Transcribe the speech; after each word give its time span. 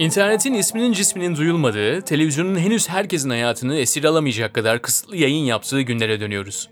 İnternetin 0.00 0.54
isminin 0.54 0.92
cisminin 0.92 1.36
duyulmadığı, 1.36 2.02
televizyonun 2.02 2.58
henüz 2.58 2.88
herkesin 2.88 3.30
hayatını 3.30 3.76
esir 3.76 4.04
alamayacak 4.04 4.54
kadar 4.54 4.82
kısıtlı 4.82 5.16
yayın 5.16 5.44
yaptığı 5.44 5.80
günlere 5.80 6.20
dönüyoruz. 6.20 6.68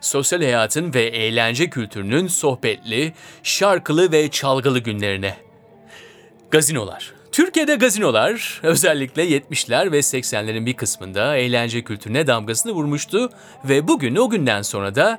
Sosyal 0.00 0.42
hayatın 0.42 0.94
ve 0.94 1.02
eğlence 1.02 1.70
kültürünün 1.70 2.26
sohbetli, 2.26 3.12
şarkılı 3.42 4.12
ve 4.12 4.28
çalgılı 4.28 4.78
günlerine. 4.78 5.36
Gazinolar. 6.50 7.12
Türkiye'de 7.32 7.74
gazinolar 7.74 8.60
özellikle 8.62 9.28
70'ler 9.28 9.92
ve 9.92 9.98
80'lerin 9.98 10.66
bir 10.66 10.74
kısmında 10.74 11.36
eğlence 11.36 11.82
kültürüne 11.82 12.26
damgasını 12.26 12.72
vurmuştu 12.72 13.30
ve 13.64 13.88
bugün 13.88 14.16
o 14.16 14.30
günden 14.30 14.62
sonra 14.62 14.94
da 14.94 15.18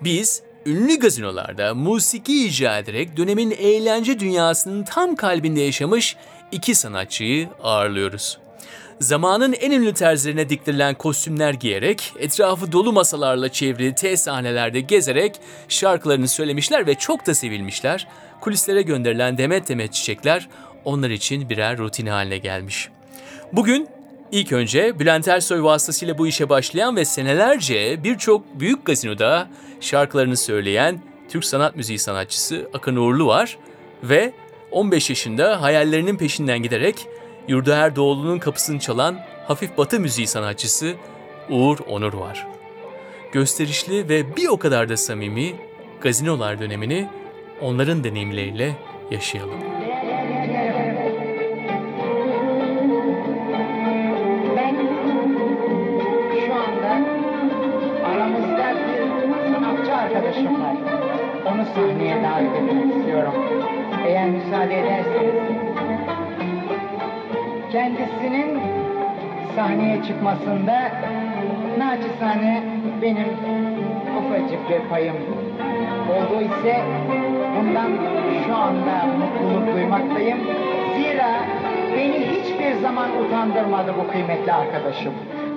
biz 0.00 0.42
ünlü 0.66 0.98
gazinolarda 0.98 1.74
musiki 1.74 2.46
icra 2.46 2.78
ederek 2.78 3.16
dönemin 3.16 3.50
eğlence 3.50 4.20
dünyasının 4.20 4.84
tam 4.84 5.16
kalbinde 5.16 5.60
yaşamış 5.60 6.16
iki 6.52 6.74
sanatçıyı 6.74 7.48
ağırlıyoruz. 7.62 8.38
Zamanın 9.00 9.52
en 9.52 9.70
ünlü 9.70 9.94
terzilerine 9.94 10.48
diktirilen 10.48 10.94
kostümler 10.94 11.54
giyerek, 11.54 12.12
etrafı 12.18 12.72
dolu 12.72 12.92
masalarla 12.92 13.48
çevrili 13.48 13.94
T 13.94 14.16
sahnelerde 14.16 14.80
gezerek 14.80 15.36
şarkılarını 15.68 16.28
söylemişler 16.28 16.86
ve 16.86 16.94
çok 16.94 17.26
da 17.26 17.34
sevilmişler. 17.34 18.08
Kulislere 18.40 18.82
gönderilen 18.82 19.38
demet 19.38 19.68
demet 19.68 19.92
çiçekler 19.92 20.48
onlar 20.84 21.10
için 21.10 21.48
birer 21.48 21.78
rutin 21.78 22.06
haline 22.06 22.38
gelmiş. 22.38 22.88
Bugün 23.52 23.88
ilk 24.32 24.52
önce 24.52 24.98
Bülent 24.98 25.28
Ersoy 25.28 25.62
vasıtasıyla 25.62 26.18
bu 26.18 26.26
işe 26.26 26.48
başlayan 26.48 26.96
ve 26.96 27.04
senelerce 27.04 28.04
birçok 28.04 28.60
büyük 28.60 28.84
gazinoda 28.86 29.48
şarkılarını 29.80 30.36
söyleyen 30.36 31.00
Türk 31.28 31.44
sanat 31.44 31.76
müziği 31.76 31.98
sanatçısı 31.98 32.68
Akın 32.74 32.96
Uğurlu 32.96 33.26
var 33.26 33.58
ve 34.02 34.32
15 34.72 35.10
yaşında 35.10 35.62
hayallerinin 35.62 36.16
peşinden 36.16 36.62
giderek 36.62 37.06
Yurda 37.48 37.76
Erdoğlu'nun 37.76 38.38
kapısını 38.38 38.78
çalan 38.78 39.18
hafif 39.48 39.78
batı 39.78 40.00
müziği 40.00 40.26
sanatçısı 40.26 40.94
Uğur 41.50 41.78
Onur 41.88 42.12
var. 42.12 42.46
Gösterişli 43.32 44.08
ve 44.08 44.36
bir 44.36 44.48
o 44.48 44.56
kadar 44.56 44.88
da 44.88 44.96
samimi 44.96 45.54
gazinolar 46.00 46.60
dönemini 46.60 47.08
onların 47.60 48.04
deneyimleriyle 48.04 48.76
yaşayalım. 49.10 49.60
Aramızda 58.04 58.74
bir 58.88 59.54
sanatçı 59.54 59.94
arkadaşım 59.94 60.62
var. 60.62 60.76
Onu 61.46 61.64
sahneye 61.74 62.22
davet 62.22 62.56
etmek 62.56 62.96
istiyorum. 62.96 63.61
Eğer 64.06 64.28
müsaade 64.28 64.80
ederseniz. 64.80 65.34
Kendisinin 67.72 68.60
sahneye 69.56 70.02
çıkmasında 70.02 70.90
naçizane 71.78 72.62
benim 73.02 73.28
ufacık 74.18 74.70
bir 74.70 74.88
payım 74.88 75.16
olduğu 76.10 76.42
ise 76.42 76.80
bundan 77.56 77.90
şu 78.46 78.56
anda 78.56 79.06
mutluluk 79.18 79.74
duymaktayım. 79.74 80.38
Zira 80.96 81.40
beni 81.96 82.18
hiçbir 82.18 82.72
zaman 82.82 83.08
utandırmadı 83.24 83.94
bu 83.98 84.12
kıymetli 84.12 84.52
arkadaşım. 84.52 85.12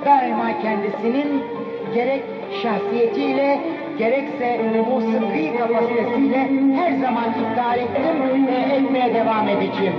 Daima 0.05 0.61
kendisinin 0.61 1.43
gerek 1.93 2.23
şahsiyetiyle 2.63 3.59
gerekse 3.97 4.59
musiki 4.89 5.57
kapasitesiyle 5.57 6.49
her 6.75 6.91
zaman 6.91 7.29
iptal 7.41 7.77
ettim 7.79 8.47
ve 8.47 8.75
etmeye 8.75 9.13
devam 9.13 9.49
edeceğim. 9.49 9.93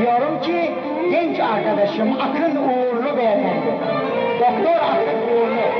Diyorum 0.00 0.40
ki 0.42 0.70
genç 1.10 1.40
arkadaşım 1.40 2.12
Akın 2.20 2.56
Uğurlu 2.56 3.16
beyefendi. 3.16 3.72
Doktor 4.40 4.76
Akın 4.76 5.36
Uğurlu. 5.36 5.75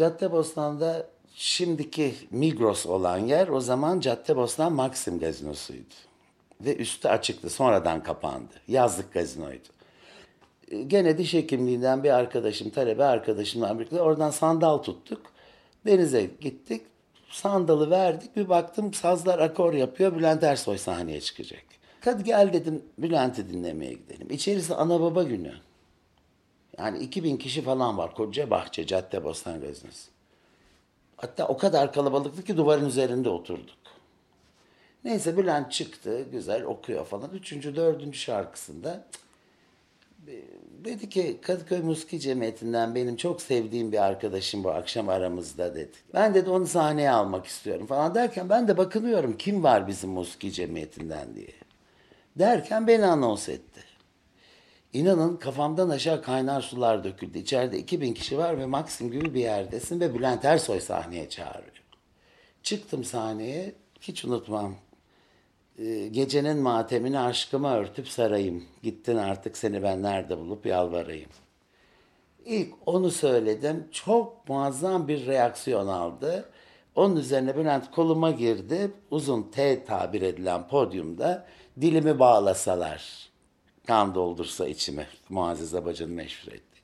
Caddebostan'da 0.00 1.06
şimdiki 1.34 2.14
Migros 2.30 2.86
olan 2.86 3.18
yer 3.18 3.48
o 3.48 3.60
zaman 3.60 4.00
Caddebostan 4.00 4.72
Maxim 4.72 5.18
gazinosuydu. 5.18 5.94
Ve 6.60 6.76
üstü 6.76 7.08
açıktı 7.08 7.50
sonradan 7.50 8.02
kapandı. 8.02 8.54
Yazlık 8.68 9.12
gazinoydu. 9.12 9.68
E, 10.70 10.82
Gene 10.82 11.18
diş 11.18 11.34
hekimliğinden 11.34 12.04
bir 12.04 12.10
arkadaşım, 12.10 12.70
talebe 12.70 13.04
arkadaşımla 13.04 13.78
birlikte 13.78 14.00
oradan 14.00 14.30
sandal 14.30 14.78
tuttuk. 14.78 15.22
Denize 15.86 16.30
gittik. 16.40 16.82
Sandalı 17.30 17.90
verdik. 17.90 18.36
Bir 18.36 18.48
baktım 18.48 18.94
sazlar 18.94 19.38
akor 19.38 19.74
yapıyor. 19.74 20.16
Bülent 20.16 20.42
Ersoy 20.42 20.78
sahneye 20.78 21.20
çıkacak. 21.20 21.62
Hadi 22.00 22.24
gel 22.24 22.52
dedim 22.52 22.82
Bülent'i 22.98 23.48
dinlemeye 23.48 23.92
gidelim. 23.92 24.30
İçerisi 24.30 24.74
ana 24.74 25.00
baba 25.00 25.22
günü. 25.22 25.52
Yani 26.78 26.98
2000 26.98 27.36
kişi 27.36 27.62
falan 27.62 27.98
var. 27.98 28.14
Koca 28.14 28.50
bahçe, 28.50 28.86
Caddebostan 28.86 29.60
Gazinosu. 29.60 30.10
Hatta 31.16 31.48
o 31.48 31.56
kadar 31.56 31.92
kalabalıktı 31.92 32.44
ki 32.44 32.56
duvarın 32.56 32.86
üzerinde 32.86 33.28
oturduk. 33.28 33.80
Neyse 35.04 35.36
Bülent 35.36 35.72
çıktı, 35.72 36.26
güzel 36.32 36.64
okuyor 36.64 37.06
falan. 37.06 37.30
Üçüncü, 37.30 37.76
dördüncü 37.76 38.18
şarkısında 38.18 39.04
dedi 40.84 41.08
ki 41.08 41.38
Kadıköy 41.42 41.80
Musiki 41.80 42.20
Cemiyeti'nden 42.20 42.94
benim 42.94 43.16
çok 43.16 43.42
sevdiğim 43.42 43.92
bir 43.92 44.04
arkadaşım 44.04 44.64
bu 44.64 44.70
akşam 44.70 45.08
aramızda 45.08 45.74
dedi. 45.74 45.92
Ben 46.14 46.34
dedi 46.34 46.50
onu 46.50 46.66
sahneye 46.66 47.10
almak 47.10 47.46
istiyorum 47.46 47.86
falan 47.86 48.14
derken 48.14 48.48
ben 48.48 48.68
de 48.68 48.76
bakınıyorum 48.76 49.36
kim 49.36 49.62
var 49.62 49.88
bizim 49.88 50.10
Musiki 50.10 50.52
Cemiyeti'nden 50.52 51.36
diye. 51.36 51.52
Derken 52.36 52.86
beni 52.86 53.06
anons 53.06 53.48
etti. 53.48 53.89
İnanın 54.92 55.36
kafamdan 55.36 55.88
aşağı 55.88 56.22
kaynar 56.22 56.60
sular 56.60 57.04
döküldü. 57.04 57.38
İçeride 57.38 57.78
2000 57.78 58.14
kişi 58.14 58.38
var 58.38 58.58
ve 58.58 58.66
Maxim 58.66 59.10
gibi 59.10 59.34
bir 59.34 59.40
yerdesin 59.40 60.00
ve 60.00 60.14
Bülent 60.14 60.44
Ersoy 60.44 60.80
sahneye 60.80 61.28
çağırıyor. 61.28 61.82
Çıktım 62.62 63.04
sahneye, 63.04 63.74
hiç 64.00 64.24
unutmam. 64.24 64.74
Ee, 65.78 66.08
gecenin 66.08 66.58
matemini 66.58 67.18
aşkıma 67.18 67.76
örtüp 67.76 68.08
sarayım. 68.08 68.64
Gittin 68.82 69.16
artık 69.16 69.56
seni 69.56 69.82
ben 69.82 70.02
nerede 70.02 70.38
bulup 70.38 70.66
yalvarayım. 70.66 71.30
İlk 72.44 72.74
onu 72.86 73.10
söyledim. 73.10 73.88
Çok 73.92 74.48
muazzam 74.48 75.08
bir 75.08 75.26
reaksiyon 75.26 75.86
aldı. 75.86 76.50
Onun 76.94 77.16
üzerine 77.16 77.56
Bülent 77.56 77.90
koluma 77.90 78.30
girdi. 78.30 78.90
Uzun 79.10 79.42
T 79.42 79.84
tabir 79.84 80.22
edilen 80.22 80.68
podyumda 80.68 81.46
dilimi 81.80 82.18
bağlasalar. 82.18 83.29
Kan 83.90 84.14
doldursa 84.14 84.68
içime. 84.68 85.06
Muazzez 85.28 85.74
Abacı'nın 85.74 86.14
meşhur 86.14 86.52
etti. 86.52 86.80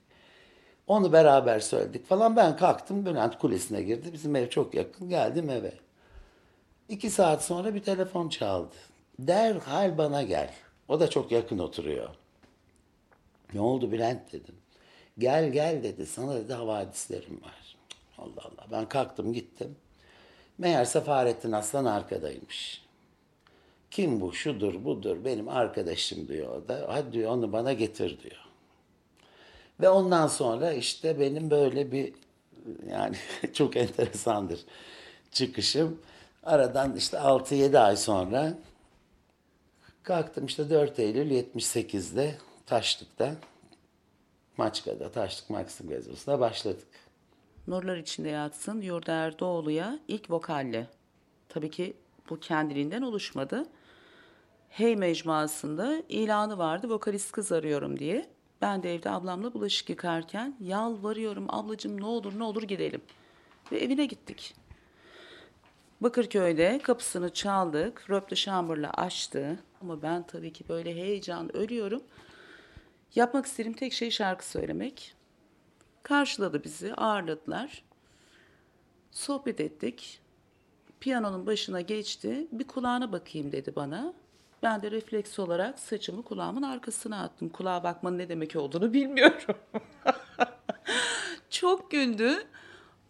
Onu 0.86 1.12
beraber 1.12 1.60
söyledik 1.60 2.06
falan. 2.06 2.36
Ben 2.36 2.56
kalktım 2.56 3.06
Bülent 3.06 3.38
kulesine 3.38 3.82
girdi. 3.82 4.12
Bizim 4.12 4.36
ev 4.36 4.48
çok 4.48 4.74
yakın. 4.74 5.08
Geldim 5.08 5.50
eve. 5.50 5.72
İki 6.88 7.10
saat 7.10 7.44
sonra 7.44 7.74
bir 7.74 7.82
telefon 7.82 8.28
çaldı. 8.28 8.74
Derhal 9.18 9.98
bana 9.98 10.22
gel. 10.22 10.54
O 10.88 11.00
da 11.00 11.10
çok 11.10 11.32
yakın 11.32 11.58
oturuyor. 11.58 12.08
Ne 13.54 13.60
oldu 13.60 13.92
Bülent 13.92 14.32
dedim. 14.32 14.54
Gel 15.18 15.52
gel 15.52 15.82
dedi. 15.82 16.06
Sana 16.06 16.34
dedi 16.34 16.52
havadislerim 16.52 17.40
var. 17.42 17.76
Allah 18.18 18.42
Allah. 18.44 18.66
Ben 18.72 18.88
kalktım 18.88 19.32
gittim. 19.32 19.76
Meğerse 20.58 21.00
Fahrettin 21.00 21.52
Aslan 21.52 21.84
arkadaymış. 21.84 22.85
Kim 23.90 24.20
bu? 24.20 24.32
Şudur, 24.32 24.84
budur. 24.84 25.24
Benim 25.24 25.48
arkadaşım 25.48 26.28
diyor 26.28 26.56
o 26.56 26.68
da. 26.68 26.86
Hadi 26.88 27.12
diyor 27.12 27.30
onu 27.30 27.52
bana 27.52 27.72
getir 27.72 28.20
diyor. 28.22 28.46
Ve 29.80 29.88
ondan 29.88 30.26
sonra 30.26 30.72
işte 30.72 31.20
benim 31.20 31.50
böyle 31.50 31.92
bir 31.92 32.12
yani 32.90 33.16
çok 33.52 33.76
enteresandır 33.76 34.60
çıkışım. 35.32 36.00
Aradan 36.42 36.96
işte 36.96 37.16
6-7 37.16 37.78
ay 37.78 37.96
sonra 37.96 38.58
kalktım 40.02 40.46
işte 40.46 40.70
4 40.70 40.98
Eylül 40.98 41.30
78'de 41.30 42.34
Taşlık'ta 42.66 43.34
Maçka'da 44.56 45.10
Taşlık 45.10 45.50
Maxim 45.50 45.88
Gazosu'na 45.88 46.40
başladık. 46.40 46.88
Nurlar 47.66 47.96
içinde 47.96 48.28
yatsın 48.28 48.80
Yurda 48.80 49.12
Erdoğlu'ya 49.12 49.98
ilk 50.08 50.30
vokalle. 50.30 50.86
Tabii 51.48 51.70
ki 51.70 51.96
bu 52.30 52.40
kendiliğinden 52.40 53.02
oluşmadı. 53.02 53.66
Hey 54.68 54.96
mecmuasında 54.96 56.02
ilanı 56.08 56.58
vardı 56.58 56.90
vokalist 56.90 57.32
kız 57.32 57.52
arıyorum 57.52 57.98
diye. 57.98 58.30
Ben 58.60 58.82
de 58.82 58.94
evde 58.94 59.10
ablamla 59.10 59.54
bulaşık 59.54 59.90
yıkarken 59.90 60.56
yalvarıyorum 60.60 61.46
ablacığım 61.48 62.00
ne 62.00 62.04
olur 62.04 62.38
ne 62.38 62.44
olur 62.44 62.62
gidelim. 62.62 63.02
Ve 63.72 63.78
evine 63.78 64.06
gittik. 64.06 64.54
Bakırköy'de 66.00 66.80
kapısını 66.82 67.32
çaldık. 67.32 68.10
Röpte 68.10 68.36
şambırla 68.36 68.90
açtı. 68.90 69.58
Ama 69.82 70.02
ben 70.02 70.22
tabii 70.22 70.52
ki 70.52 70.64
böyle 70.68 70.94
heyecan 70.94 71.56
ölüyorum. 71.56 72.02
Yapmak 73.14 73.46
istediğim 73.46 73.76
tek 73.76 73.92
şey 73.92 74.10
şarkı 74.10 74.46
söylemek. 74.46 75.14
Karşıladı 76.02 76.64
bizi, 76.64 76.94
ağırladılar. 76.94 77.84
Sohbet 79.10 79.60
ettik. 79.60 80.20
Piyanonun 81.06 81.46
başına 81.46 81.80
geçti. 81.80 82.46
Bir 82.52 82.66
kulağına 82.66 83.12
bakayım 83.12 83.52
dedi 83.52 83.72
bana. 83.76 84.14
Ben 84.62 84.82
de 84.82 84.90
refleks 84.90 85.38
olarak 85.38 85.78
saçımı 85.78 86.22
kulağımın 86.22 86.62
arkasına 86.62 87.22
attım. 87.22 87.48
Kulağa 87.48 87.84
bakmanın 87.84 88.18
ne 88.18 88.28
demek 88.28 88.56
olduğunu 88.56 88.92
bilmiyorum. 88.92 89.56
Çok 91.50 91.90
güldü. 91.90 92.46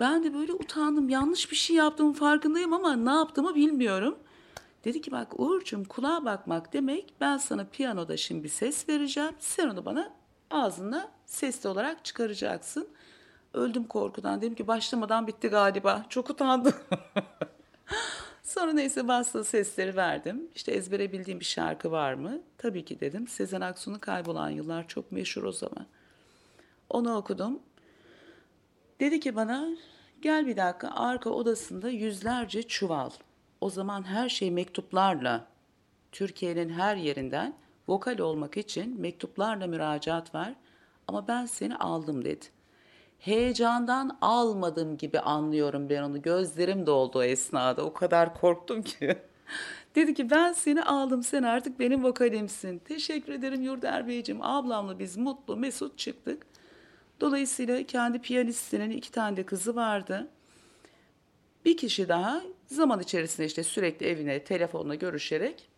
Ben 0.00 0.24
de 0.24 0.34
böyle 0.34 0.52
utandım. 0.52 1.08
Yanlış 1.08 1.50
bir 1.50 1.56
şey 1.56 1.76
yaptığımın 1.76 2.12
farkındayım 2.12 2.72
ama 2.72 2.96
ne 2.96 3.10
yaptığımı 3.10 3.54
bilmiyorum. 3.54 4.18
Dedi 4.84 5.00
ki 5.00 5.10
bak 5.10 5.40
Uğur'cum 5.40 5.84
kulağa 5.84 6.24
bakmak 6.24 6.72
demek 6.72 7.14
ben 7.20 7.36
sana 7.36 7.64
piyanoda 7.64 8.16
şimdi 8.16 8.44
bir 8.44 8.48
ses 8.48 8.88
vereceğim. 8.88 9.34
Sen 9.38 9.68
onu 9.68 9.84
bana 9.84 10.12
ağzına 10.50 11.10
sesli 11.26 11.68
olarak 11.68 12.04
çıkaracaksın. 12.04 12.88
Öldüm 13.54 13.84
korkudan. 13.84 14.40
Dedim 14.40 14.54
ki 14.54 14.66
başlamadan 14.66 15.26
bitti 15.26 15.48
galiba. 15.48 16.06
Çok 16.08 16.30
utandım. 16.30 16.74
Sonra 18.42 18.72
neyse 18.72 19.08
bastığı 19.08 19.44
sesleri 19.44 19.96
verdim. 19.96 20.48
İşte 20.54 20.72
ezbere 20.72 21.12
bildiğim 21.12 21.40
bir 21.40 21.44
şarkı 21.44 21.90
var 21.90 22.14
mı? 22.14 22.40
Tabii 22.58 22.84
ki 22.84 23.00
dedim. 23.00 23.28
Sezen 23.28 23.60
Aksu'nun 23.60 23.98
Kaybolan 23.98 24.50
Yıllar 24.50 24.88
çok 24.88 25.12
meşhur 25.12 25.42
o 25.42 25.52
zaman. 25.52 25.86
Onu 26.90 27.16
okudum. 27.16 27.60
Dedi 29.00 29.20
ki 29.20 29.36
bana 29.36 29.68
gel 30.22 30.46
bir 30.46 30.56
dakika 30.56 30.90
arka 30.90 31.30
odasında 31.30 31.90
yüzlerce 31.90 32.62
çuval. 32.62 33.10
O 33.60 33.70
zaman 33.70 34.02
her 34.02 34.28
şey 34.28 34.50
mektuplarla 34.50 35.46
Türkiye'nin 36.12 36.68
her 36.68 36.96
yerinden 36.96 37.54
vokal 37.88 38.18
olmak 38.18 38.56
için 38.56 39.00
mektuplarla 39.00 39.66
müracaat 39.66 40.34
var. 40.34 40.54
Ama 41.08 41.28
ben 41.28 41.46
seni 41.46 41.76
aldım 41.76 42.24
dedi. 42.24 42.46
Heyecandan 43.18 44.18
almadım 44.20 44.96
gibi 44.96 45.20
anlıyorum 45.20 45.88
ben 45.88 46.02
onu. 46.02 46.22
Gözlerim 46.22 46.86
doldu 46.86 47.18
o 47.18 47.22
esnada. 47.22 47.84
O 47.84 47.92
kadar 47.92 48.34
korktum 48.34 48.82
ki. 48.82 49.18
Dedi 49.94 50.14
ki 50.14 50.30
ben 50.30 50.52
seni 50.52 50.82
aldım 50.82 51.22
sen 51.22 51.42
artık 51.42 51.80
benim 51.80 52.04
vokalimsin. 52.04 52.78
Teşekkür 52.78 53.32
ederim 53.32 53.62
Yurder 53.62 54.08
Beyciğim. 54.08 54.42
Ablamla 54.42 54.98
biz 54.98 55.16
mutlu 55.16 55.56
mesut 55.56 55.98
çıktık. 55.98 56.46
Dolayısıyla 57.20 57.82
kendi 57.82 58.18
piyanistinin 58.18 58.90
iki 58.90 59.10
tane 59.10 59.36
de 59.36 59.46
kızı 59.46 59.76
vardı. 59.76 60.28
Bir 61.64 61.76
kişi 61.76 62.08
daha 62.08 62.42
zaman 62.66 63.00
içerisinde 63.00 63.46
işte 63.46 63.62
sürekli 63.62 64.06
evine 64.06 64.44
telefonla 64.44 64.94
görüşerek 64.94 65.68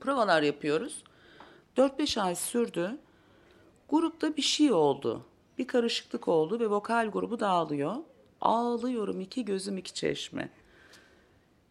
provalar 0.00 0.42
yapıyoruz. 0.42 1.04
4-5 1.76 2.20
ay 2.20 2.34
sürdü. 2.34 2.98
Grupta 3.88 4.36
bir 4.36 4.42
şey 4.42 4.72
oldu. 4.72 5.24
Bir 5.60 5.66
karışıklık 5.66 6.28
oldu 6.28 6.60
ve 6.60 6.70
vokal 6.70 7.10
grubu 7.10 7.40
dağılıyor. 7.40 7.96
Ağlıyorum 8.40 9.20
iki 9.20 9.44
gözüm 9.44 9.78
iki 9.78 9.94
çeşme. 9.94 10.48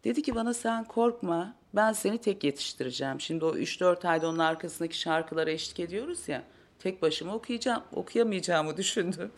Dedi 0.04 0.22
ki 0.22 0.34
bana 0.34 0.54
sen 0.54 0.84
korkma 0.84 1.56
ben 1.74 1.92
seni 1.92 2.18
tek 2.18 2.44
yetiştireceğim. 2.44 3.20
Şimdi 3.20 3.44
o 3.44 3.56
3-4 3.56 4.08
ayda 4.08 4.28
onun 4.28 4.38
arkasındaki 4.38 4.98
şarkılara 4.98 5.50
eşlik 5.50 5.80
ediyoruz 5.80 6.28
ya. 6.28 6.42
Tek 6.78 7.02
başıma 7.02 7.34
okuyacağım, 7.34 7.82
okuyamayacağımı 7.92 8.76
düşündüm. 8.76 9.32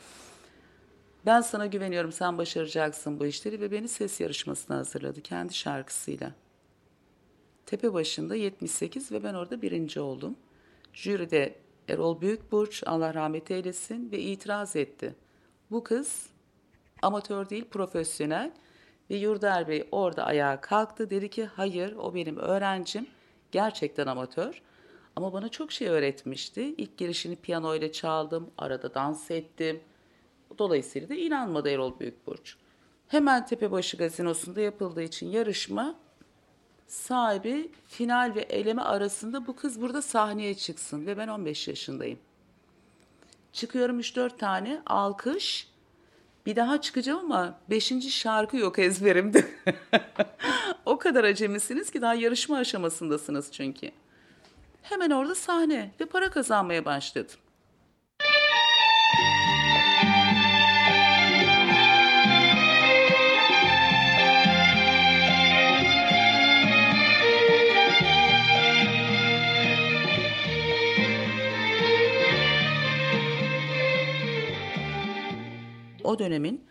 Ben 1.27 1.41
sana 1.41 1.67
güveniyorum 1.67 2.13
sen 2.13 2.39
başaracaksın 2.39 3.21
bu 3.21 3.27
işleri 3.27 3.61
ve 3.61 3.71
beni 3.71 3.89
ses 3.89 4.21
yarışmasına 4.21 4.77
hazırladı 4.77 5.21
kendi 5.21 5.55
şarkısıyla. 5.55 6.33
Tepe 7.67 7.93
başında 7.93 8.35
78 8.35 9.13
ve 9.13 9.25
ben 9.25 9.35
orada 9.35 9.63
birinci 9.63 10.01
oldum. 10.01 10.37
Jüride 10.93 11.62
Erol 11.89 12.21
Büyükburç 12.21 12.83
Allah 12.87 13.15
rahmet 13.15 13.51
eylesin 13.51 14.13
ve 14.13 14.19
itiraz 14.19 14.77
etti. 14.77 15.15
Bu 15.71 15.85
kız 15.85 16.27
amatör 17.03 17.49
değil 17.49 17.65
profesyonel 17.65 18.53
ve 19.11 19.17
Yurder 19.17 19.69
Bey 19.69 19.89
orada 19.93 20.25
ayağa 20.25 20.61
kalktı 20.61 21.11
dedi 21.11 21.31
ki 21.31 21.45
hayır 21.45 21.97
o 21.97 22.15
benim 22.15 22.37
öğrencim 22.37 23.07
gerçekten 23.53 24.07
amatör 24.07 24.63
ama 25.17 25.33
bana 25.33 25.49
çok 25.49 25.73
şey 25.73 25.89
öğretmişti. 25.89 26.63
İlk 26.63 26.97
girişini 26.97 27.37
piyano 27.37 27.75
ile 27.75 27.93
çaldım 27.93 28.51
arada 28.59 28.95
dans 28.95 29.31
ettim. 29.31 29.81
Dolayısıyla 30.59 31.09
da 31.09 31.15
inanmadı 31.15 31.71
Erol 31.71 31.99
Büyükburç. 31.99 32.57
Hemen 33.09 33.47
Tepebaşı 33.47 33.97
Gazinosu'nda 33.97 34.61
yapıldığı 34.61 35.03
için 35.03 35.31
yarışma 35.31 35.95
sahibi 36.93 37.71
final 37.89 38.33
ve 38.35 38.41
eleme 38.41 38.83
arasında 38.83 39.47
bu 39.47 39.57
kız 39.57 39.81
burada 39.81 40.03
sahneye 40.03 40.55
çıksın 40.55 41.07
ve 41.07 41.17
ben 41.17 41.29
15 41.29 41.69
yaşındayım. 41.69 42.19
Çıkıyorum 43.53 44.01
3-4 44.01 44.37
tane 44.37 44.83
alkış. 44.87 45.69
Bir 46.47 46.57
daha 46.57 46.81
çıkacağım 46.81 47.33
ama 47.33 47.59
5. 47.71 47.93
şarkı 48.09 48.57
yok 48.57 48.79
ezberimde. 48.79 49.49
o 50.87 50.99
kadar 50.99 51.25
acemisiniz 51.25 51.91
ki 51.91 52.03
daha 52.03 52.15
yarışma 52.15 52.57
aşamasındasınız 52.57 53.53
çünkü. 53.53 53.91
Hemen 54.83 55.11
orada 55.11 55.35
sahne 55.35 55.91
ve 56.01 56.05
para 56.05 56.31
kazanmaya 56.31 56.85
başladım. 56.85 57.37
O 76.05 76.19
dönemin 76.19 76.65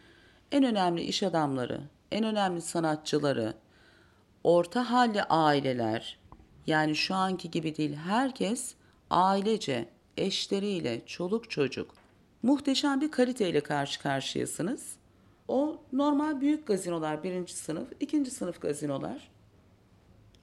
en 0.51 0.63
önemli 0.63 1.01
iş 1.01 1.23
adamları, 1.23 1.81
en 2.11 2.23
önemli 2.23 2.61
sanatçıları, 2.61 3.53
orta 4.43 4.91
halli 4.91 5.23
aileler, 5.23 6.19
yani 6.67 6.95
şu 6.95 7.15
anki 7.15 7.51
gibi 7.51 7.75
değil 7.75 7.95
herkes 7.95 8.75
ailece, 9.09 9.89
eşleriyle, 10.17 11.01
çoluk 11.05 11.49
çocuk 11.49 12.01
muhteşem 12.43 13.01
bir 13.01 13.11
kaliteyle 13.11 13.61
karşı 13.61 14.01
karşıyasınız. 14.01 14.95
O 15.47 15.81
normal 15.93 16.41
büyük 16.41 16.67
gazinolar 16.67 17.23
birinci 17.23 17.53
sınıf, 17.53 17.87
ikinci 17.99 18.31
sınıf 18.31 18.61
gazinolar. 18.61 19.31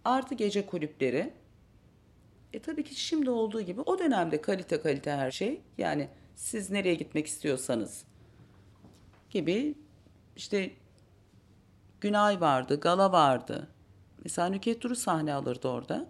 Artı 0.04 0.34
gece 0.34 0.66
kulüpleri. 0.66 1.32
E 2.52 2.58
tabii 2.58 2.84
ki 2.84 3.00
şimdi 3.00 3.30
olduğu 3.30 3.60
gibi 3.60 3.80
o 3.80 3.98
dönemde 3.98 4.40
kalite 4.40 4.80
kalite 4.80 5.12
her 5.12 5.30
şey. 5.30 5.60
Yani 5.78 6.08
siz 6.34 6.70
nereye 6.70 6.94
gitmek 6.94 7.26
istiyorsanız 7.26 8.04
gibi 9.30 9.74
işte 10.36 10.70
Günay 12.00 12.40
vardı, 12.40 12.80
Gala 12.80 13.12
vardı. 13.12 13.68
Mesela 14.24 14.48
Nüket 14.48 14.82
Duru 14.82 14.96
sahne 14.96 15.34
alırdı 15.34 15.68
orada. 15.68 16.06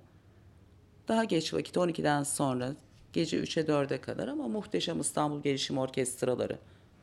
Daha 1.09 1.25
geç 1.25 1.55
vakit 1.55 1.77
12'den 1.77 2.23
sonra 2.23 2.73
gece 3.13 3.43
3'e 3.43 3.63
4'e 3.63 4.01
kadar 4.01 4.29
ama 4.29 4.49
muhteşem 4.49 5.01
İstanbul 5.01 5.43
Gelişim 5.43 5.79
Orkestraları. 5.79 6.59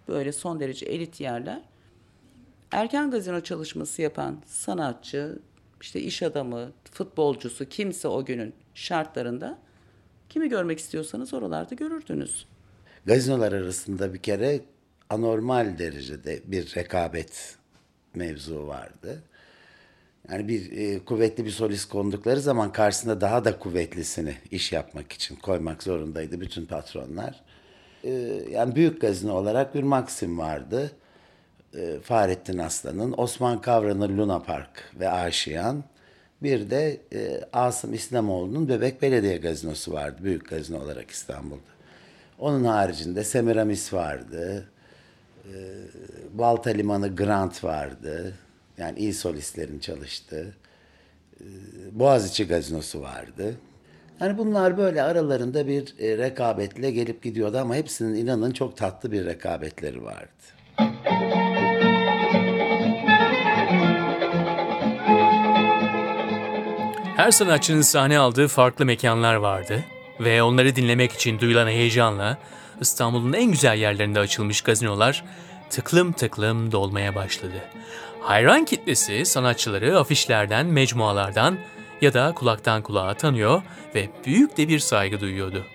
Böyle 0.07 0.31
son 0.31 0.59
derece 0.59 0.85
elit 0.85 1.21
yerler. 1.21 1.61
Erken 2.71 3.11
gazino 3.11 3.41
çalışması 3.41 4.01
yapan 4.01 4.37
sanatçı, 4.45 5.39
işte 5.81 6.01
iş 6.01 6.23
adamı, 6.23 6.71
futbolcusu 6.91 7.65
kimse 7.69 8.07
o 8.07 8.25
günün 8.25 8.53
şartlarında 8.73 9.57
kimi 10.29 10.49
görmek 10.49 10.79
istiyorsanız 10.79 11.33
oralarda 11.33 11.75
görürdünüz. 11.75 12.45
Gazinolar 13.05 13.51
arasında 13.51 14.13
bir 14.13 14.19
kere 14.19 14.61
anormal 15.09 15.77
derecede 15.77 16.41
bir 16.45 16.75
rekabet 16.75 17.55
mevzu 18.15 18.67
vardı. 18.67 19.23
Yani 20.31 20.47
bir 20.47 20.71
e, 20.71 20.99
kuvvetli 21.05 21.45
bir 21.45 21.51
solist 21.51 21.89
kondukları 21.89 22.39
zaman 22.39 22.71
karşısında 22.71 23.21
daha 23.21 23.45
da 23.45 23.59
kuvvetlisini 23.59 24.35
iş 24.51 24.71
yapmak 24.71 25.13
için 25.13 25.35
koymak 25.35 25.83
zorundaydı 25.83 26.41
bütün 26.41 26.65
patronlar. 26.65 27.41
E, 28.03 28.11
yani 28.51 28.75
büyük 28.75 29.01
gazino 29.01 29.33
olarak 29.33 29.75
bir 29.75 29.83
Maxim 29.83 30.37
vardı. 30.39 30.91
E, 31.77 31.99
Fahrettin 31.99 32.57
Aslan'ın, 32.57 33.13
Osman 33.17 33.61
Kavran'ın 33.61 34.17
Luna 34.17 34.39
Park 34.39 34.93
ve 34.99 35.09
Aşiyan. 35.09 35.83
Bir 36.43 36.69
de 36.69 37.01
e, 37.13 37.41
Asım 37.53 37.93
İslamoğlu'nun 37.93 38.69
Bebek 38.69 39.01
Belediye 39.01 39.37
Gazinosu 39.37 39.93
vardı, 39.93 40.17
büyük 40.23 40.49
gazino 40.49 40.79
olarak 40.79 41.11
İstanbul'da. 41.11 41.75
Onun 42.39 42.63
haricinde 42.63 43.23
Semiramis 43.23 43.93
vardı, 43.93 44.69
Balta 46.33 46.69
Limanı 46.69 47.15
Grant 47.15 47.63
vardı. 47.63 48.33
Yani 48.77 48.99
iyi 48.99 49.13
solistlerin 49.13 49.79
çalıştığı. 49.79 50.53
Boğaziçi 51.91 52.47
Gazinosu 52.47 53.01
vardı. 53.01 53.55
Yani 54.19 54.37
bunlar 54.37 54.77
böyle 54.77 55.03
aralarında 55.03 55.67
bir 55.67 55.95
e, 55.99 56.17
rekabetle 56.17 56.91
gelip 56.91 57.23
gidiyordu 57.23 57.57
ama 57.57 57.75
hepsinin 57.75 58.15
inanın 58.15 58.51
çok 58.51 58.77
tatlı 58.77 59.11
bir 59.11 59.25
rekabetleri 59.25 60.03
vardı. 60.03 60.29
Her 67.15 67.31
sanatçının 67.31 67.81
sahne 67.81 68.17
aldığı 68.19 68.47
farklı 68.47 68.85
mekanlar 68.85 69.35
vardı 69.35 69.83
ve 70.19 70.43
onları 70.43 70.75
dinlemek 70.75 71.11
için 71.11 71.39
duyulan 71.39 71.67
heyecanla 71.67 72.37
İstanbul'un 72.81 73.33
en 73.33 73.51
güzel 73.51 73.77
yerlerinde 73.77 74.19
açılmış 74.19 74.61
gazinolar 74.61 75.23
tıklım 75.69 76.11
tıklım 76.11 76.71
dolmaya 76.71 77.15
başladı. 77.15 77.61
Hayran 78.21 78.65
kitlesi 78.65 79.25
sanatçıları 79.25 79.99
afişlerden, 79.99 80.65
mecmualardan 80.65 81.57
ya 82.01 82.13
da 82.13 82.33
kulaktan 82.35 82.81
kulağa 82.81 83.13
tanıyor 83.13 83.61
ve 83.95 84.09
büyük 84.25 84.57
de 84.57 84.67
bir 84.67 84.79
saygı 84.79 85.19
duyuyordu. 85.19 85.65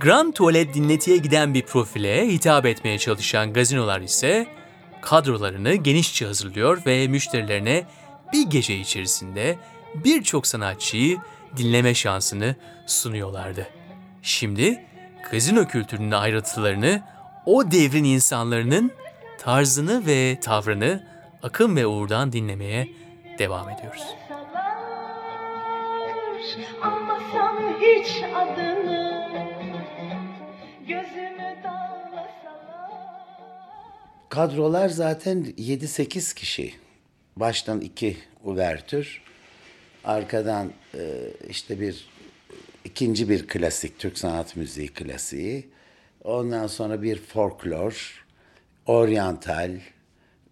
Grand 0.00 0.32
Tuvalet 0.32 0.74
dinletiye 0.74 1.16
giden 1.16 1.54
bir 1.54 1.62
profile 1.62 2.28
hitap 2.28 2.66
etmeye 2.66 2.98
çalışan 2.98 3.52
gazinolar 3.52 4.00
ise 4.00 4.46
kadrolarını 5.00 5.74
genişçe 5.74 6.26
hazırlıyor 6.26 6.82
ve 6.86 7.08
müşterilerine 7.08 7.86
bir 8.32 8.46
gece 8.46 8.76
içerisinde 8.76 9.58
birçok 9.94 10.46
sanatçıyı 10.46 11.18
dinleme 11.56 11.94
şansını 11.94 12.56
sunuyorlardı. 12.86 13.68
Şimdi 14.22 14.85
gazino 15.30 15.66
kültürünün 15.66 16.10
ayrıntılarını 16.10 17.02
o 17.46 17.70
devrin 17.70 18.04
insanların 18.04 18.92
tarzını 19.38 20.06
ve 20.06 20.40
tavrını 20.40 21.06
Akın 21.42 21.76
ve 21.76 21.86
Uğur'dan 21.86 22.32
dinlemeye 22.32 22.88
devam 23.38 23.70
ediyoruz. 23.70 24.06
Anmasam 26.82 27.58
hiç 27.80 28.22
adını 28.34 29.16
Gözümü 30.88 31.56
dağlasalar 31.64 32.90
Kadrolar 34.28 34.88
zaten 34.88 35.44
7-8 35.58 36.34
kişi. 36.34 36.74
Baştan 37.36 37.80
iki 37.80 38.16
uvertür. 38.44 39.22
Arkadan 40.04 40.72
e, 40.94 41.00
işte 41.48 41.80
bir 41.80 42.08
ikinci 42.86 43.28
bir 43.28 43.46
klasik, 43.46 43.98
Türk 43.98 44.18
sanat 44.18 44.56
müziği 44.56 44.88
klasiği. 44.88 45.68
Ondan 46.24 46.66
sonra 46.66 47.02
bir 47.02 47.16
folklor, 47.16 48.24
oryantal, 48.86 49.70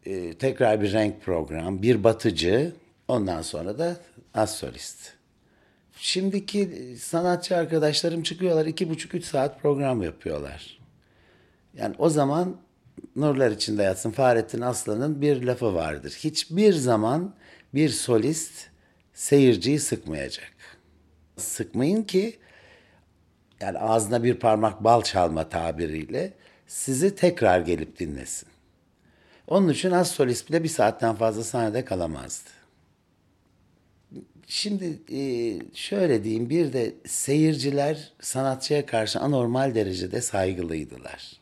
e, 0.07 0.35
tekrar 0.35 0.83
bir 0.83 0.93
renk 0.93 1.23
program, 1.23 1.83
bir 1.83 2.05
batıcı, 2.05 2.73
ondan 3.09 3.43
sonra 3.43 3.79
da 3.79 3.97
az 4.35 4.57
solist. 4.57 5.13
Şimdiki 5.97 6.95
sanatçı 7.01 7.57
arkadaşlarım 7.57 8.23
çıkıyorlar, 8.23 8.67
iki 8.67 8.91
buçuk, 8.91 9.15
üç 9.15 9.25
saat 9.25 9.63
program 9.63 10.03
yapıyorlar. 10.03 10.79
Yani 11.75 11.95
o 11.99 12.09
zaman 12.09 12.57
nurlar 13.17 13.51
içinde 13.51 13.83
yatsın 13.83 14.11
Fahrettin 14.11 14.61
Aslan'ın 14.61 15.21
bir 15.21 15.43
lafı 15.43 15.75
vardır. 15.75 16.19
Hiçbir 16.25 16.73
zaman 16.73 17.35
bir 17.75 17.89
solist 17.89 18.53
seyirciyi 19.15 19.81
sıkmayacak. 19.81 20.54
Sıkmayın 21.37 22.03
ki 22.03 22.39
yani 23.61 23.79
ağzına 23.79 24.25
bir 24.25 24.35
parmak 24.35 24.85
bal 24.85 25.03
çalma 25.03 25.49
tabiriyle 25.49 26.33
sizi 26.67 27.15
tekrar 27.15 27.61
gelip 27.61 27.99
dinlesin. 27.99 28.49
Onun 29.49 29.69
için 29.69 29.91
az 29.91 30.11
solist 30.11 30.49
bile 30.49 30.63
bir 30.63 30.69
saatten 30.69 31.15
fazla 31.15 31.45
sahnede 31.45 31.85
kalamazdı. 31.85 32.51
Şimdi 34.47 34.99
e, 35.13 35.21
şöyle 35.75 36.25
diyeyim 36.25 36.51
bir 36.51 36.73
de 36.73 36.95
seyirciler 37.07 38.13
sanatçıya 38.21 38.87
karşı 38.87 39.21
anormal 39.21 39.75
derecede 39.75 40.21
saygılıydılar. 40.21 41.33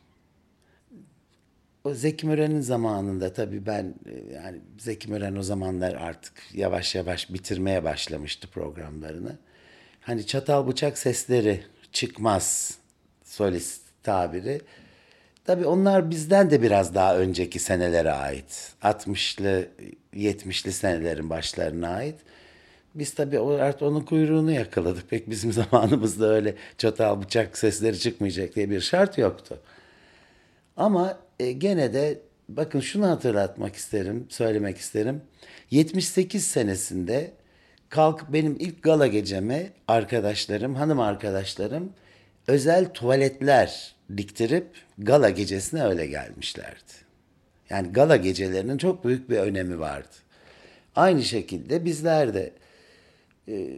O 1.83 1.93
Zeki 1.93 2.27
Müren'in 2.27 2.61
zamanında 2.61 3.33
tabii 3.33 3.65
ben 3.65 3.95
e, 4.05 4.33
yani 4.33 4.59
Zeki 4.77 5.11
Müren 5.11 5.35
o 5.35 5.43
zamanlar 5.43 5.93
artık 5.93 6.33
yavaş 6.53 6.95
yavaş 6.95 7.33
bitirmeye 7.33 7.83
başlamıştı 7.83 8.47
programlarını. 8.47 9.37
Hani 10.05 10.27
çatal 10.27 10.67
bıçak 10.67 10.97
sesleri 10.97 11.63
çıkmaz 11.91 12.77
solist 13.23 13.81
tabiri. 14.03 14.61
Tabii 15.45 15.65
onlar 15.65 16.09
bizden 16.09 16.51
de 16.51 16.61
biraz 16.61 16.95
daha 16.95 17.17
önceki 17.17 17.59
senelere 17.59 18.11
ait. 18.11 18.71
60'lı 18.81 19.67
70'li 20.13 20.71
senelerin 20.71 21.29
başlarına 21.29 21.89
ait. 21.89 22.15
Biz 22.95 23.13
tabii 23.13 23.39
artık 23.39 23.81
onun 23.81 24.01
kuyruğunu 24.01 24.51
yakaladık. 24.51 25.09
Pek 25.09 25.29
bizim 25.29 25.51
zamanımızda 25.71 26.33
öyle 26.33 26.55
çatal 26.77 27.21
bıçak 27.21 27.57
sesleri 27.57 27.99
çıkmayacak 27.99 28.55
diye 28.55 28.69
bir 28.69 28.81
şart 28.81 29.17
yoktu. 29.17 29.59
Ama 30.77 31.19
e, 31.39 31.51
gene 31.51 31.93
de 31.93 32.19
bakın 32.49 32.79
şunu 32.79 33.07
hatırlatmak 33.09 33.75
isterim, 33.75 34.27
söylemek 34.29 34.77
isterim. 34.77 35.21
78 35.71 36.47
senesinde 36.47 37.31
kalkıp 37.93 38.33
benim 38.33 38.55
ilk 38.59 38.83
gala 38.83 39.07
geceme 39.07 39.69
arkadaşlarım, 39.87 40.75
hanım 40.75 40.99
arkadaşlarım 40.99 41.93
özel 42.47 42.93
tuvaletler 42.93 43.95
diktirip 44.17 44.67
gala 44.97 45.29
gecesine 45.29 45.83
öyle 45.83 46.05
gelmişlerdi. 46.05 46.93
Yani 47.69 47.91
gala 47.91 48.15
gecelerinin 48.15 48.77
çok 48.77 49.05
büyük 49.05 49.29
bir 49.29 49.37
önemi 49.37 49.79
vardı. 49.79 50.15
Aynı 50.95 51.23
şekilde 51.23 51.85
bizler 51.85 52.33
de 52.33 52.53
e, 53.47 53.69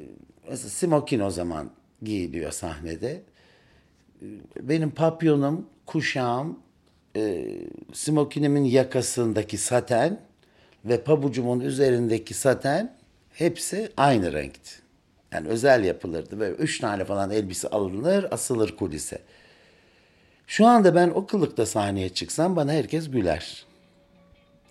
mesela 0.49 0.69
smokin 0.69 1.19
o 1.19 1.29
zaman 1.29 1.71
giyiliyor 2.01 2.51
sahnede 2.51 3.21
benim 4.61 4.91
papyonum, 4.91 5.69
kuşağım, 5.85 6.59
e, 7.15 7.45
smokinimin 7.93 8.63
yakasındaki 8.63 9.57
saten 9.57 10.19
ve 10.85 11.03
pabucumun 11.03 11.59
üzerindeki 11.59 12.33
saten 12.33 12.95
hepsi 13.35 13.91
aynı 13.97 14.33
renkti. 14.33 14.71
Yani 15.31 15.47
özel 15.47 15.83
yapılırdı. 15.83 16.39
Böyle 16.39 16.55
üç 16.55 16.79
tane 16.79 17.05
falan 17.05 17.31
elbise 17.31 17.67
alınır, 17.67 18.25
asılır 18.31 18.75
kulise. 18.77 19.19
Şu 20.47 20.65
anda 20.65 20.95
ben 20.95 21.09
o 21.09 21.25
kılıkta 21.27 21.65
sahneye 21.65 22.09
çıksam 22.09 22.55
bana 22.55 22.71
herkes 22.71 23.11
güler. 23.11 23.65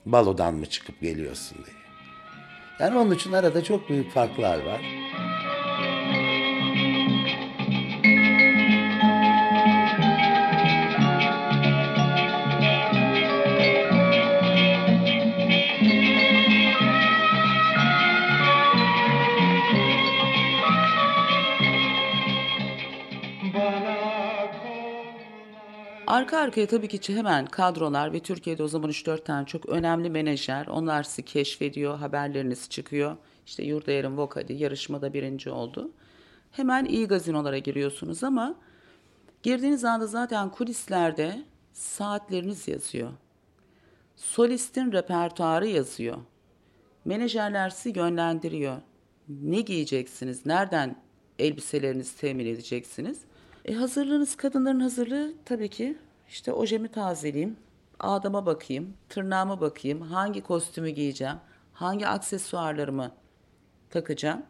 Balodan 0.06 0.54
mı 0.54 0.66
çıkıp 0.66 1.00
geliyorsun 1.00 1.58
diye. 1.66 1.76
Yani 2.78 2.98
onun 2.98 3.14
için 3.14 3.32
arada 3.32 3.64
çok 3.64 3.88
büyük 3.88 4.12
farklar 4.12 4.58
var. 4.58 4.80
Arka 26.06 26.38
arkaya 26.38 26.66
tabii 26.66 26.88
ki 26.88 27.16
hemen 27.16 27.46
kadrolar 27.46 28.12
ve 28.12 28.20
Türkiye'de 28.20 28.62
o 28.62 28.68
zaman 28.68 28.90
3-4 28.90 29.24
tane 29.24 29.46
çok 29.46 29.68
önemli 29.68 30.10
menajer. 30.10 30.66
Onlar 30.66 31.02
sizi 31.02 31.22
keşfediyor, 31.22 31.98
haberleriniz 31.98 32.68
çıkıyor. 32.68 33.16
İşte 33.46 33.62
Yurdayar'ın 33.62 34.16
Vokali 34.16 34.52
yarışmada 34.52 35.12
birinci 35.12 35.50
oldu. 35.50 35.90
Hemen 36.50 36.84
iyi 36.84 37.08
gazinolara 37.08 37.58
giriyorsunuz 37.58 38.24
ama 38.24 38.54
girdiğiniz 39.42 39.84
anda 39.84 40.06
zaten 40.06 40.50
kulislerde 40.50 41.44
saatleriniz 41.72 42.68
yazıyor. 42.68 43.10
Solistin 44.16 44.92
repertuarı 44.92 45.66
yazıyor. 45.66 46.16
Menajerler 47.04 47.70
sizi 47.70 47.98
yönlendiriyor. 47.98 48.76
Ne 49.28 49.60
giyeceksiniz? 49.60 50.46
Nereden 50.46 50.96
elbiselerinizi 51.38 52.16
temin 52.16 52.46
edeceksiniz? 52.46 53.20
E 53.64 53.74
hazırlığınız, 53.74 54.36
kadınların 54.36 54.80
hazırlığı 54.80 55.34
tabii 55.44 55.68
ki 55.68 55.98
işte 56.28 56.52
ojemi 56.52 56.88
tazeleyeyim, 56.88 57.56
adama 57.98 58.46
bakayım, 58.46 58.94
tırnağıma 59.08 59.60
bakayım, 59.60 60.00
hangi 60.00 60.40
kostümü 60.40 60.90
giyeceğim, 60.90 61.36
hangi 61.72 62.06
aksesuarlarımı 62.06 63.12
takacağım. 63.90 64.42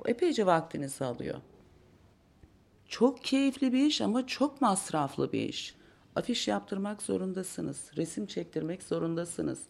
Bu 0.00 0.08
epeyce 0.08 0.46
vaktinizi 0.46 1.04
alıyor. 1.04 1.40
Çok 2.88 3.24
keyifli 3.24 3.72
bir 3.72 3.86
iş 3.86 4.00
ama 4.00 4.26
çok 4.26 4.60
masraflı 4.60 5.32
bir 5.32 5.48
iş. 5.48 5.74
Afiş 6.16 6.48
yaptırmak 6.48 7.02
zorundasınız, 7.02 7.90
resim 7.96 8.26
çektirmek 8.26 8.82
zorundasınız. 8.82 9.62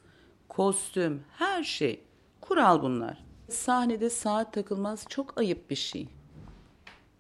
Kostüm, 0.49 1.23
her 1.39 1.65
şey. 1.65 2.05
Kural 2.41 2.83
bunlar. 2.83 3.25
Sahnede 3.49 4.11
saat 4.11 4.53
takılmaz 4.53 5.05
çok 5.09 5.39
ayıp 5.39 5.71
bir 5.71 5.77
şey. 5.77 6.09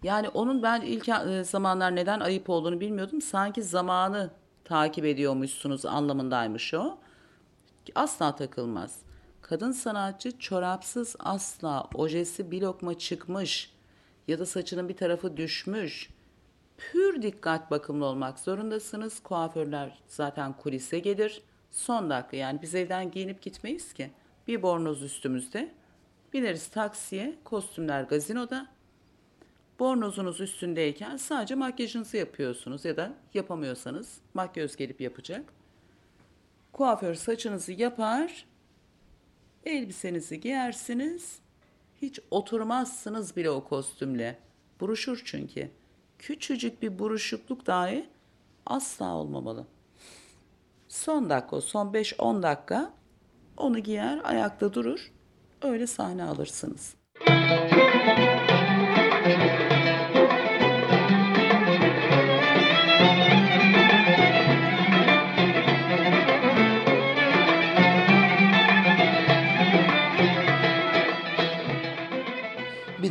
Yani 0.04 0.28
onun 0.28 0.62
ben 0.62 0.80
ilk 0.80 1.08
e, 1.08 1.44
zamanlar 1.44 1.96
neden 1.96 2.20
ayıp 2.20 2.50
olduğunu 2.50 2.80
bilmiyordum. 2.80 3.20
Sanki 3.20 3.62
zamanı 3.62 4.30
takip 4.64 5.04
ediyormuşsunuz 5.04 5.86
anlamındaymış 5.86 6.74
o. 6.74 6.98
Asla 7.94 8.36
takılmaz. 8.36 8.98
Kadın 9.42 9.72
sanatçı 9.72 10.38
çorapsız 10.38 11.16
asla, 11.18 11.88
ojesi 11.94 12.50
bir 12.50 12.62
lokma 12.62 12.98
çıkmış. 12.98 13.74
ya 14.28 14.38
da 14.38 14.46
saçının 14.46 14.88
bir 14.88 14.96
tarafı 14.96 15.36
düşmüş. 15.36 16.10
Pür 16.78 17.22
dikkat 17.22 17.70
bakımlı 17.70 18.04
olmak 18.04 18.38
zorundasınız. 18.38 19.20
Kuaförler 19.20 19.98
zaten 20.08 20.52
kulise 20.52 20.98
gelir. 20.98 21.42
Son 21.70 22.10
dakika 22.10 22.36
yani 22.36 22.62
biz 22.62 22.74
evden 22.74 23.10
giyinip 23.10 23.42
gitmeyiz 23.42 23.92
ki. 23.92 24.10
Bir 24.48 24.62
bornoz 24.62 25.02
üstümüzde. 25.02 25.74
Bineriz 26.32 26.68
taksiye, 26.68 27.34
kostümler 27.44 28.02
gazinoda. 28.02 28.73
Bornozunuz 29.78 30.40
üstündeyken 30.40 31.16
sadece 31.16 31.54
makyajınızı 31.54 32.16
yapıyorsunuz 32.16 32.84
ya 32.84 32.96
da 32.96 33.12
yapamıyorsanız 33.34 34.18
makyöz 34.34 34.76
gelip 34.76 35.00
yapacak. 35.00 35.52
Kuaför 36.72 37.14
saçınızı 37.14 37.72
yapar, 37.72 38.46
elbisenizi 39.64 40.40
giyersiniz. 40.40 41.38
Hiç 42.02 42.20
oturmazsınız 42.30 43.36
bile 43.36 43.50
o 43.50 43.64
kostümle. 43.64 44.38
Buruşur 44.80 45.22
çünkü. 45.24 45.70
Küçücük 46.18 46.82
bir 46.82 46.98
buruşukluk 46.98 47.66
dahi 47.66 48.06
asla 48.66 49.14
olmamalı. 49.14 49.66
Son 50.88 51.30
dakika, 51.30 51.60
son 51.60 51.86
5-10 51.86 52.42
dakika 52.42 52.92
onu 53.56 53.78
giyer, 53.78 54.20
ayakta 54.24 54.74
durur. 54.74 55.12
Öyle 55.62 55.86
sahne 55.86 56.24
alırsınız. 56.24 56.94
Bir 59.26 59.63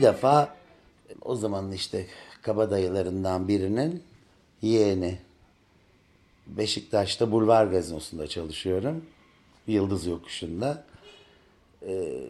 defa 0.03 0.55
o 1.21 1.35
zamanın 1.35 1.71
işte 1.71 2.07
kabadayılarından 2.41 3.47
birinin 3.47 4.03
yeğeni. 4.61 5.17
Beşiktaş'ta 6.47 7.31
Bulvar 7.31 7.65
Gazinosu'nda 7.65 8.27
çalışıyorum. 8.27 9.05
Yıldız 9.67 10.05
Yokuşu'nda. 10.05 10.83
Ee, 11.87 12.23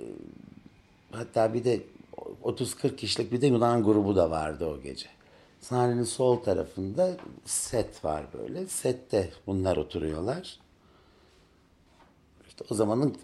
hatta 1.12 1.53
bir 1.53 1.63
de 1.63 1.82
30-40 2.44 2.96
kişilik 2.96 3.32
bir 3.32 3.42
de 3.42 3.48
Yunan 3.48 3.84
grubu 3.84 4.15
da 4.15 4.32
vardı 4.32 4.65
o 4.65 4.82
gece. 4.82 5.08
Sahnenin 5.62 6.03
sol 6.03 6.38
tarafında 6.38 7.18
set 7.46 8.06
var 8.06 8.25
böyle. 8.34 8.68
Sette 8.68 9.30
bunlar 9.48 9.77
oturuyorlar. 9.77 10.60
İşte 12.48 12.65
o 12.70 12.75
zamanın 12.75 13.15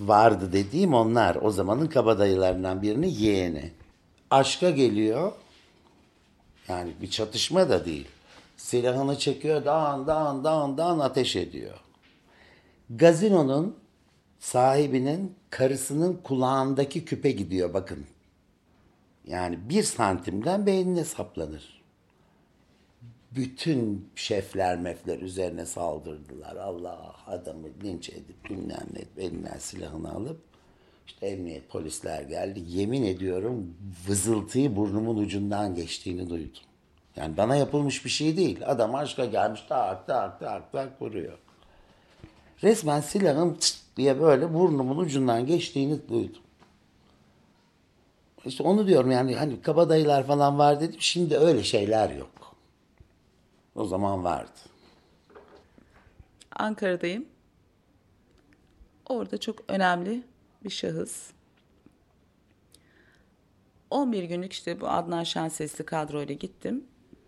vardı 0.00 0.52
dediğim 0.52 0.94
onlar. 0.94 1.36
O 1.36 1.50
zamanın 1.50 1.86
kabadayılarından 1.86 2.82
birinin 2.82 3.08
yeğeni. 3.08 3.72
Aşka 4.30 4.70
geliyor. 4.70 5.32
Yani 6.68 6.92
bir 7.02 7.10
çatışma 7.10 7.68
da 7.68 7.84
değil. 7.84 8.08
Silahını 8.56 9.18
çekiyor, 9.18 9.64
dağın 9.64 10.06
dağın 10.06 10.44
dağın 10.44 10.78
dağın 10.78 10.98
ateş 10.98 11.36
ediyor. 11.36 11.80
Gazinonun 12.90 13.76
sahibinin 14.38 15.34
karısının 15.50 16.20
kulağındaki 16.24 17.04
küpe 17.04 17.30
gidiyor 17.30 17.74
bakın. 17.74 18.06
Yani 19.26 19.58
bir 19.68 19.82
santimden 19.82 20.66
beynine 20.66 21.04
saplanır. 21.04 21.82
Bütün 23.30 24.10
şefler 24.16 24.78
mefler 24.78 25.18
üzerine 25.18 25.66
saldırdılar. 25.66 26.56
Allah 26.56 27.14
adamı 27.26 27.68
linç 27.84 28.10
edip 28.10 28.50
bilmem 28.50 28.86
ne 28.92 29.24
elinden 29.24 29.58
silahını 29.58 30.12
alıp 30.12 30.49
işte 31.10 31.26
emniyet 31.26 31.68
polisler 31.68 32.22
geldi. 32.22 32.62
Yemin 32.66 33.04
ediyorum 33.04 33.76
vızıltıyı 34.08 34.76
burnumun 34.76 35.16
ucundan 35.16 35.74
geçtiğini 35.74 36.30
duydum. 36.30 36.62
Yani 37.16 37.36
bana 37.36 37.56
yapılmış 37.56 38.04
bir 38.04 38.10
şey 38.10 38.36
değil. 38.36 38.60
Adam 38.66 38.94
aşka 38.94 39.24
gelmiş 39.24 39.60
tak 39.68 40.06
tak 40.06 40.40
tak 40.40 40.72
tak 40.72 41.02
vuruyor. 41.02 41.38
Resmen 42.62 43.00
silahın 43.00 43.54
çıt 43.54 43.76
diye 43.96 44.20
böyle 44.20 44.54
burnumun 44.54 44.96
ucundan 44.96 45.46
geçtiğini 45.46 46.08
duydum. 46.08 46.42
İşte 48.44 48.62
onu 48.62 48.86
diyorum 48.86 49.10
yani 49.10 49.36
hani 49.36 49.62
kabadayılar 49.62 50.26
falan 50.26 50.58
var 50.58 50.80
dedim. 50.80 51.00
Şimdi 51.00 51.36
öyle 51.36 51.62
şeyler 51.62 52.10
yok. 52.10 52.56
O 53.74 53.84
zaman 53.84 54.24
vardı. 54.24 54.60
Ankara'dayım. 56.56 57.26
Orada 59.08 59.38
çok 59.38 59.56
önemli 59.68 60.22
bir 60.64 60.70
şahıs. 60.70 61.30
11 63.90 64.22
günlük 64.22 64.52
işte 64.52 64.80
bu 64.80 64.88
Adnan 64.88 65.24
Şensesli 65.24 65.86
kadroyla 65.86 66.34
gittim. 66.34 66.84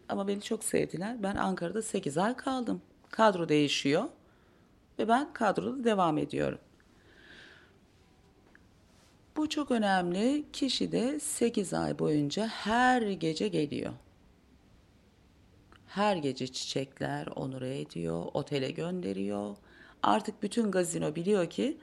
Ama 0.08 0.28
beni 0.28 0.40
çok 0.40 0.64
sevdiler. 0.64 1.22
Ben 1.22 1.36
Ankara'da 1.36 1.82
8 1.82 2.18
ay 2.18 2.36
kaldım. 2.36 2.82
Kadro 3.10 3.48
değişiyor. 3.48 4.04
Ve 4.98 5.08
ben 5.08 5.32
kadroda 5.32 5.84
devam 5.84 6.18
ediyorum. 6.18 6.58
Bu 9.36 9.48
çok 9.48 9.70
önemli. 9.70 10.44
Kişi 10.52 10.92
de 10.92 11.20
8 11.20 11.74
ay 11.74 11.98
boyunca 11.98 12.46
her 12.46 13.02
gece 13.02 13.48
geliyor. 13.48 13.92
Her 15.86 16.16
gece 16.16 16.46
çiçekler 16.46 17.26
onure 17.26 17.80
ediyor, 17.80 18.24
otele 18.34 18.70
gönderiyor. 18.70 19.56
Artık 20.02 20.42
bütün 20.42 20.70
gazino 20.70 21.14
biliyor 21.14 21.50
ki 21.50 21.78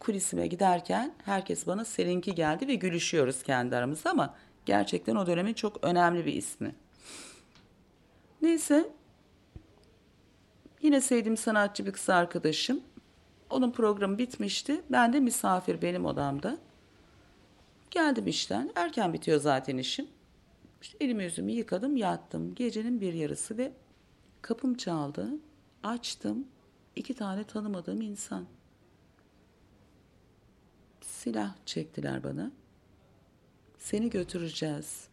kulisime 0.00 0.46
giderken 0.46 1.14
herkes 1.24 1.66
bana 1.66 1.84
seninki 1.84 2.34
geldi 2.34 2.68
ve 2.68 2.74
gülüşüyoruz 2.74 3.42
kendi 3.42 3.76
aramızda 3.76 4.10
ama 4.10 4.34
gerçekten 4.66 5.16
o 5.16 5.26
dönemin 5.26 5.54
çok 5.54 5.84
önemli 5.84 6.26
bir 6.26 6.32
ismi. 6.32 6.74
Neyse 8.42 8.90
yine 10.82 11.00
sevdiğim 11.00 11.36
sanatçı 11.36 11.86
bir 11.86 11.92
kız 11.92 12.10
arkadaşım. 12.10 12.80
Onun 13.50 13.70
programı 13.70 14.18
bitmişti. 14.18 14.80
Ben 14.90 15.12
de 15.12 15.20
misafir 15.20 15.82
benim 15.82 16.06
odamda. 16.06 16.58
Geldim 17.90 18.26
işten. 18.26 18.70
Erken 18.74 19.12
bitiyor 19.12 19.40
zaten 19.40 19.78
işim. 19.78 20.08
İşte 20.82 20.96
elimi 21.00 21.24
yüzümü 21.24 21.52
yıkadım 21.52 21.96
yattım. 21.96 22.54
Gecenin 22.54 23.00
bir 23.00 23.12
yarısı 23.12 23.58
ve 23.58 23.72
kapım 24.42 24.74
çaldı. 24.74 25.28
Açtım. 25.82 26.46
İki 26.96 27.14
tane 27.14 27.44
tanımadığım 27.44 28.00
insan. 28.00 28.46
Silah 31.06 31.54
çektiler 31.66 32.24
bana. 32.24 32.50
Seni 33.78 34.10
götüreceğiz. 34.10 35.08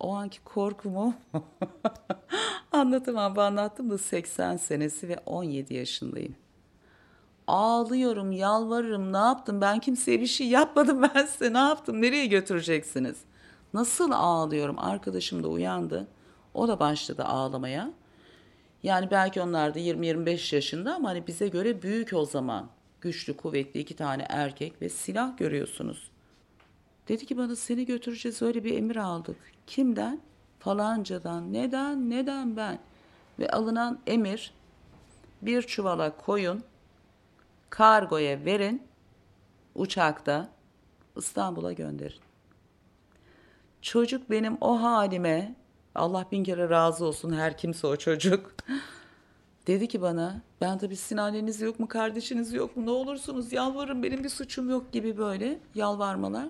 O 0.00 0.14
anki 0.14 0.44
korkumu 0.44 1.14
anlatamam. 2.72 3.38
Anlattım 3.38 3.90
da 3.90 3.98
80 3.98 4.56
senesi 4.56 5.08
ve 5.08 5.18
17 5.26 5.74
yaşındayım. 5.74 6.34
Ağlıyorum, 7.46 8.32
yalvarırım. 8.32 9.12
Ne 9.12 9.16
yaptım? 9.16 9.60
Ben 9.60 9.78
kimseye 9.78 10.20
bir 10.20 10.26
şey 10.26 10.48
yapmadım 10.48 11.02
ben 11.14 11.26
size. 11.26 11.52
Ne 11.52 11.58
yaptım? 11.58 12.02
Nereye 12.02 12.26
götüreceksiniz? 12.26 13.16
Nasıl 13.74 14.10
ağlıyorum? 14.10 14.78
Arkadaşım 14.78 15.42
da 15.42 15.48
uyandı. 15.48 16.06
O 16.54 16.68
da 16.68 16.80
başladı 16.80 17.24
ağlamaya. 17.24 17.90
Yani 18.82 19.10
belki 19.10 19.40
onlar 19.40 19.74
da 19.74 19.78
20-25 19.78 20.54
yaşında 20.54 20.94
ama 20.94 21.08
hani 21.08 21.26
bize 21.26 21.48
göre 21.48 21.82
büyük 21.82 22.12
o 22.12 22.24
zaman. 22.24 22.68
Güçlü, 23.00 23.36
kuvvetli 23.36 23.80
iki 23.80 23.96
tane 23.96 24.26
erkek 24.28 24.82
ve 24.82 24.88
silah 24.88 25.36
görüyorsunuz. 25.36 26.10
Dedi 27.08 27.26
ki 27.26 27.36
bana 27.36 27.56
seni 27.56 27.86
götüreceğiz 27.86 28.42
öyle 28.42 28.64
bir 28.64 28.78
emir 28.78 28.96
aldık. 28.96 29.36
Kimden? 29.66 30.20
Falancadan. 30.58 31.52
Neden? 31.52 32.10
Neden 32.10 32.56
ben? 32.56 32.78
Ve 33.38 33.50
alınan 33.50 34.00
emir 34.06 34.54
bir 35.42 35.62
çuvala 35.62 36.16
koyun, 36.16 36.62
kargoya 37.70 38.44
verin, 38.44 38.82
uçakta 39.74 40.48
İstanbul'a 41.16 41.72
gönderin. 41.72 42.20
Çocuk 43.82 44.30
benim 44.30 44.58
o 44.60 44.82
halime, 44.82 45.54
Allah 45.94 46.26
bin 46.32 46.44
kere 46.44 46.70
razı 46.70 47.04
olsun 47.04 47.32
her 47.32 47.58
kimse 47.58 47.86
o 47.86 47.96
çocuk. 47.96 48.54
Dedi 49.70 49.88
ki 49.88 50.02
bana, 50.02 50.42
ben 50.60 50.78
tabii 50.78 50.96
sizin 50.96 51.16
anneniz 51.16 51.60
yok 51.60 51.80
mu, 51.80 51.88
kardeşiniz 51.88 52.52
yok 52.52 52.76
mu, 52.76 52.86
ne 52.86 52.90
olursunuz 52.90 53.52
yalvarın 53.52 54.02
benim 54.02 54.24
bir 54.24 54.28
suçum 54.28 54.70
yok 54.70 54.92
gibi 54.92 55.16
böyle 55.18 55.58
yalvarmalar. 55.74 56.48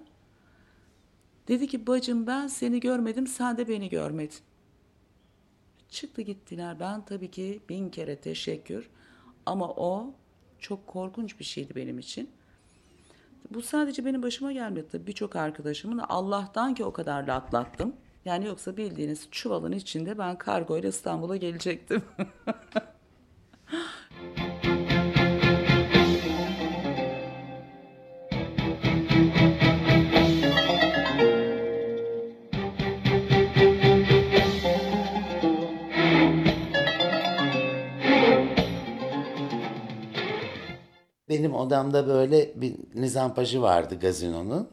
Dedi 1.49 1.67
ki 1.67 1.87
bacım 1.87 2.27
ben 2.27 2.47
seni 2.47 2.81
görmedim, 2.81 3.27
sen 3.27 3.57
de 3.57 3.69
beni 3.69 3.89
görmedin. 3.89 4.39
Çıktı 5.89 6.23
gittiler. 6.23 6.81
Ben 6.81 7.05
tabii 7.05 7.31
ki 7.31 7.61
bin 7.69 7.91
kere 7.91 8.17
teşekkür. 8.17 8.91
Ama 9.47 9.69
o 9.69 10.15
çok 10.59 10.87
korkunç 10.87 11.39
bir 11.39 11.45
şeydi 11.45 11.77
benim 11.77 11.99
için. 11.99 12.31
Bu 13.51 13.63
sadece 13.63 14.05
benim 14.05 14.23
başıma 14.23 14.53
gelmedi. 14.53 14.87
Tabii 14.93 15.07
Birçok 15.07 15.37
arkadaşımın 15.37 15.99
Allah'tan 15.99 16.75
ki 16.75 16.85
o 16.85 16.93
kadar 16.93 17.27
da 17.27 17.35
atlattım. 17.35 17.97
Yani 18.25 18.47
yoksa 18.47 18.77
bildiğiniz 18.77 19.29
çuvalın 19.31 19.73
içinde 19.73 20.19
ben 20.19 20.39
kargoyla 20.39 20.89
İstanbul'a 20.89 21.37
gelecektim. 21.37 22.03
Benim 41.29 41.55
odamda 41.55 42.07
böyle 42.07 42.61
bir 42.61 42.77
nizampajı 42.95 43.63
vardı 43.63 43.99
gazinonun. 44.01 44.69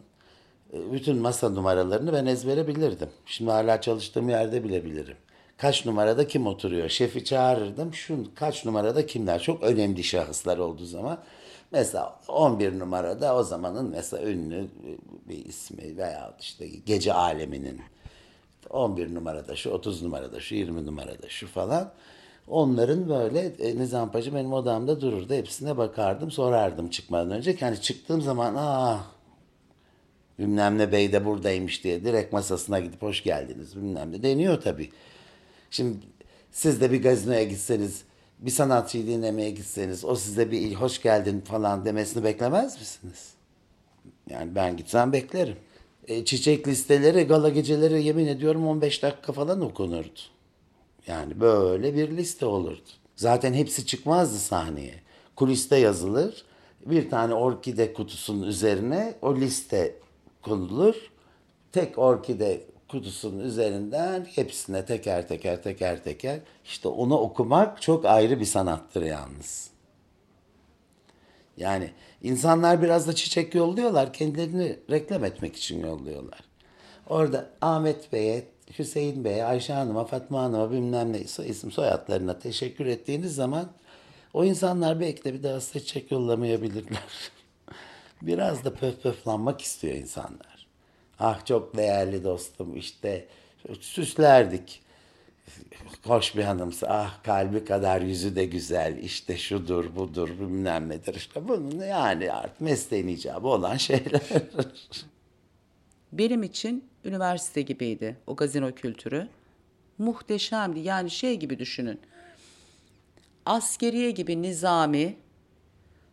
Ee, 0.73 0.91
bütün 0.91 1.17
masa 1.17 1.49
numaralarını 1.49 2.13
ben 2.13 2.25
ezbere 2.25 2.67
bilirdim. 2.67 3.09
Şimdi 3.25 3.51
hala 3.51 3.81
çalıştığım 3.81 4.29
yerde 4.29 4.63
bilebilirim. 4.63 5.17
Kaç 5.57 5.85
numarada 5.85 6.27
kim 6.27 6.47
oturuyor? 6.47 6.89
Şefi 6.89 7.25
çağırırdım. 7.25 7.93
Şu 7.93 8.17
kaç 8.35 8.65
numarada 8.65 9.05
kimler? 9.05 9.41
Çok 9.41 9.63
önemli 9.63 10.03
şahıslar 10.03 10.57
olduğu 10.57 10.85
zaman. 10.85 11.19
Mesela 11.71 12.19
11 12.27 12.79
numarada 12.79 13.35
o 13.35 13.43
zamanın 13.43 13.89
mesela 13.89 14.29
ünlü 14.29 14.67
bir 15.29 15.45
ismi 15.45 15.97
veya 15.97 16.33
işte 16.39 16.67
gece 16.67 17.13
aleminin 17.13 17.81
11 18.69 19.15
numarada 19.15 19.55
şu, 19.55 19.69
30 19.71 20.03
numarada 20.03 20.39
şu, 20.39 20.55
20 20.55 20.85
numarada 20.85 21.29
şu 21.29 21.47
falan. 21.47 21.91
Onların 22.47 23.09
böyle 23.09 23.39
e, 23.39 23.77
nizampacı 23.77 24.35
benim 24.35 24.53
odamda 24.53 25.01
dururdu. 25.01 25.33
Hepsine 25.33 25.77
bakardım, 25.77 26.31
sorardım 26.31 26.89
çıkmadan 26.89 27.31
önce. 27.31 27.57
Yani 27.61 27.81
çıktığım 27.81 28.21
zaman 28.21 28.55
ah 28.57 29.03
bilmem 30.39 30.77
ne 30.77 30.91
bey 30.91 31.13
de 31.13 31.25
buradaymış 31.25 31.83
diye 31.83 32.03
direkt 32.03 32.33
masasına 32.33 32.79
gidip 32.79 33.01
hoş 33.01 33.23
geldiniz 33.23 33.75
bilmem 33.75 34.11
ne 34.11 34.23
deniyor 34.23 34.61
tabii. 34.61 34.89
Şimdi 35.71 35.97
siz 36.51 36.81
de 36.81 36.91
bir 36.91 37.03
gazinoya 37.03 37.43
gitseniz, 37.43 38.01
bir 38.39 38.51
sanatçıyı 38.51 39.07
dinlemeye 39.07 39.49
gitseniz, 39.49 40.05
o 40.05 40.15
size 40.15 40.51
bir 40.51 40.73
hoş 40.75 41.01
geldin 41.01 41.41
falan 41.41 41.85
demesini 41.85 42.23
beklemez 42.23 42.79
misiniz? 42.79 43.33
Yani 44.29 44.55
ben 44.55 44.77
gitsem 44.77 45.13
beklerim. 45.13 45.57
E, 46.07 46.25
çiçek 46.25 46.67
listeleri, 46.67 47.23
gala 47.23 47.49
geceleri 47.49 48.03
yemin 48.03 48.27
ediyorum 48.27 48.67
15 48.67 49.03
dakika 49.03 49.33
falan 49.33 49.61
okunurdu. 49.61 50.19
Yani 51.07 51.39
böyle 51.39 51.95
bir 51.95 52.17
liste 52.17 52.45
olurdu. 52.45 52.89
Zaten 53.15 53.53
hepsi 53.53 53.85
çıkmazdı 53.85 54.37
sahneye. 54.37 54.93
Kuliste 55.35 55.75
yazılır. 55.75 56.45
Bir 56.85 57.09
tane 57.09 57.33
orkide 57.33 57.93
kutusunun 57.93 58.47
üzerine 58.47 59.15
o 59.21 59.35
liste 59.35 59.95
konulur. 60.41 60.95
Tek 61.71 61.97
orkide 61.97 62.61
kutusunun 62.87 63.39
üzerinden 63.39 64.27
hepsine 64.35 64.85
teker 64.85 65.27
teker 65.27 65.63
teker 65.63 66.03
teker 66.03 66.39
işte 66.65 66.87
onu 66.87 67.17
okumak 67.17 67.81
çok 67.81 68.05
ayrı 68.05 68.39
bir 68.39 68.45
sanattır 68.45 69.01
yalnız. 69.01 69.69
Yani 71.57 71.91
insanlar 72.23 72.81
biraz 72.81 73.07
da 73.07 73.15
çiçek 73.15 73.55
yolluyorlar. 73.55 74.13
Kendilerini 74.13 74.79
reklam 74.89 75.25
etmek 75.25 75.55
için 75.55 75.79
yolluyorlar. 75.79 76.39
Orada 77.09 77.49
Ahmet 77.61 78.13
Bey'e, 78.13 78.43
Hüseyin 78.79 79.23
Bey'e, 79.23 79.43
Ayşe 79.43 79.73
Hanım'a, 79.73 80.05
Fatma 80.05 80.41
Hanım'a 80.41 80.71
bilmem 80.71 81.13
ne 81.13 81.19
isim 81.21 81.71
soyadlarına 81.71 82.39
teşekkür 82.39 82.85
ettiğiniz 82.85 83.35
zaman 83.35 83.69
o 84.33 84.45
insanlar 84.45 84.99
belki 84.99 85.23
de 85.23 85.33
bir 85.33 85.43
daha 85.43 85.61
size 85.61 85.79
çiçek 85.79 86.11
yollamayabilirler. 86.11 87.31
Biraz 88.21 88.65
da 88.65 88.73
pöf 88.73 89.03
pöflanmak 89.03 89.61
istiyor 89.61 89.95
insanlar. 89.95 90.56
Ah 91.19 91.45
çok 91.45 91.77
değerli 91.77 92.23
dostum 92.23 92.77
işte 92.77 93.27
süslerdik. 93.79 94.81
Hoş 96.03 96.35
bir 96.35 96.43
hanımsa 96.43 96.87
ah 96.89 97.23
kalbi 97.23 97.65
kadar 97.65 98.01
yüzü 98.01 98.35
de 98.35 98.45
güzel 98.45 98.97
işte 98.97 99.37
şudur 99.37 99.95
budur 99.95 100.29
bilmem 100.29 100.89
nedir 100.89 101.15
işte 101.15 101.47
bunun 101.47 101.85
yani 101.85 102.31
artık 102.31 102.61
mesleğin 102.61 103.07
icabı 103.07 103.47
olan 103.47 103.77
şeyler. 103.77 104.21
Benim 106.11 106.43
için 106.43 106.89
üniversite 107.05 107.61
gibiydi 107.61 108.17
o 108.27 108.35
gazino 108.35 108.71
kültürü. 108.71 109.27
Muhteşemdi. 109.97 110.79
Yani 110.79 111.09
şey 111.11 111.35
gibi 111.35 111.59
düşünün. 111.59 112.01
Askeriye 113.45 114.11
gibi 114.11 114.41
nizami, 114.41 115.17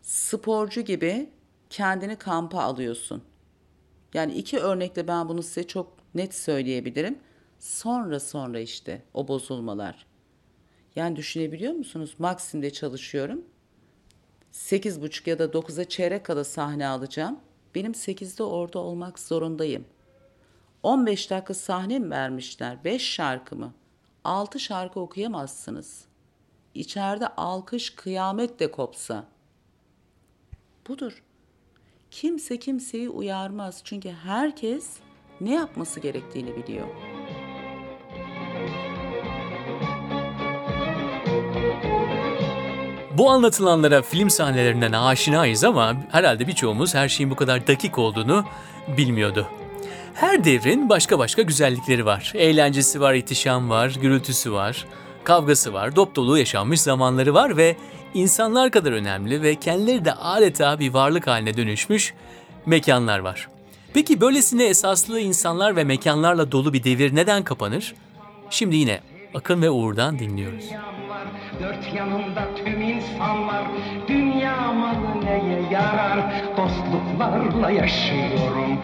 sporcu 0.02 0.80
gibi 0.80 1.30
kendini 1.70 2.16
kampa 2.16 2.60
alıyorsun. 2.60 3.22
Yani 4.14 4.34
iki 4.34 4.58
örnekle 4.58 5.08
ben 5.08 5.28
bunu 5.28 5.42
size 5.42 5.66
çok 5.66 5.92
net 6.14 6.34
söyleyebilirim. 6.34 7.18
Sonra 7.58 8.20
sonra 8.20 8.60
işte 8.60 9.02
o 9.14 9.28
bozulmalar. 9.28 10.06
Yani 10.96 11.16
düşünebiliyor 11.16 11.72
musunuz? 11.72 12.14
Maxim'de 12.18 12.72
çalışıyorum. 12.72 13.44
8.30 14.52 15.30
ya 15.30 15.38
da 15.38 15.44
9'a 15.44 15.84
çeyrek 15.84 16.24
kala 16.24 16.44
sahne 16.44 16.86
alacağım. 16.86 17.40
Benim 17.74 17.92
8'de 17.92 18.42
orada 18.42 18.78
olmak 18.78 19.18
zorundayım. 19.18 19.84
15 20.82 21.30
dakika 21.30 21.54
sahne 21.54 21.98
mi 21.98 22.10
vermişler? 22.10 22.84
5 22.84 23.02
şarkı 23.02 23.56
mı? 23.56 23.74
6 24.24 24.60
şarkı 24.60 25.00
okuyamazsınız. 25.00 26.04
İçeride 26.74 27.28
alkış 27.28 27.90
kıyamet 27.90 28.60
de 28.60 28.70
kopsa. 28.70 29.24
Budur. 30.88 31.22
Kimse 32.20 32.58
kimseyi 32.58 33.08
uyarmaz. 33.08 33.80
Çünkü 33.84 34.10
herkes 34.24 34.86
ne 35.40 35.54
yapması 35.54 36.00
gerektiğini 36.00 36.56
biliyor. 36.56 36.86
Bu 43.18 43.30
anlatılanlara 43.30 44.02
film 44.02 44.30
sahnelerinden 44.30 44.92
aşinayız 44.92 45.64
ama 45.64 45.96
herhalde 46.10 46.46
birçoğumuz 46.46 46.94
her 46.94 47.08
şeyin 47.08 47.30
bu 47.30 47.36
kadar 47.36 47.66
dakik 47.66 47.98
olduğunu 47.98 48.44
bilmiyordu. 48.96 49.46
Her 50.14 50.44
devrin 50.44 50.88
başka 50.88 51.18
başka 51.18 51.42
güzellikleri 51.42 52.06
var. 52.06 52.32
Eğlencesi 52.34 53.00
var, 53.00 53.14
ihtişam 53.14 53.70
var, 53.70 53.94
gürültüsü 54.00 54.52
var, 54.52 54.86
kavgası 55.24 55.72
var, 55.72 55.96
dop 55.96 56.16
dolu 56.16 56.38
yaşanmış 56.38 56.80
zamanları 56.80 57.34
var 57.34 57.56
ve 57.56 57.76
insanlar 58.14 58.70
kadar 58.70 58.92
önemli 58.92 59.42
ve 59.42 59.54
kendileri 59.54 60.04
de 60.04 60.12
adeta 60.12 60.78
bir 60.78 60.94
varlık 60.94 61.26
haline 61.26 61.56
dönüşmüş 61.56 62.14
mekanlar 62.66 63.18
var. 63.18 63.48
Peki 63.94 64.20
böylesine 64.20 64.64
esaslı 64.64 65.20
insanlar 65.20 65.76
ve 65.76 65.84
mekanlarla 65.84 66.52
dolu 66.52 66.72
bir 66.72 66.84
devir 66.84 67.14
neden 67.14 67.44
kapanır? 67.44 67.94
Şimdi 68.50 68.76
yine 68.76 69.00
Akın 69.34 69.62
ve 69.62 69.70
Uğur'dan 69.70 70.18
dinliyoruz. 70.18 70.64
Dört 71.60 71.94
yanımda 71.94 72.54
tüm 72.56 72.82
insanlar 72.82 73.66
Dünya 74.08 74.72
malı 74.72 75.24
neye 75.24 75.62
yarar 75.72 76.44
Dostluklarla 76.56 77.70
yaşıyorum 77.70 78.78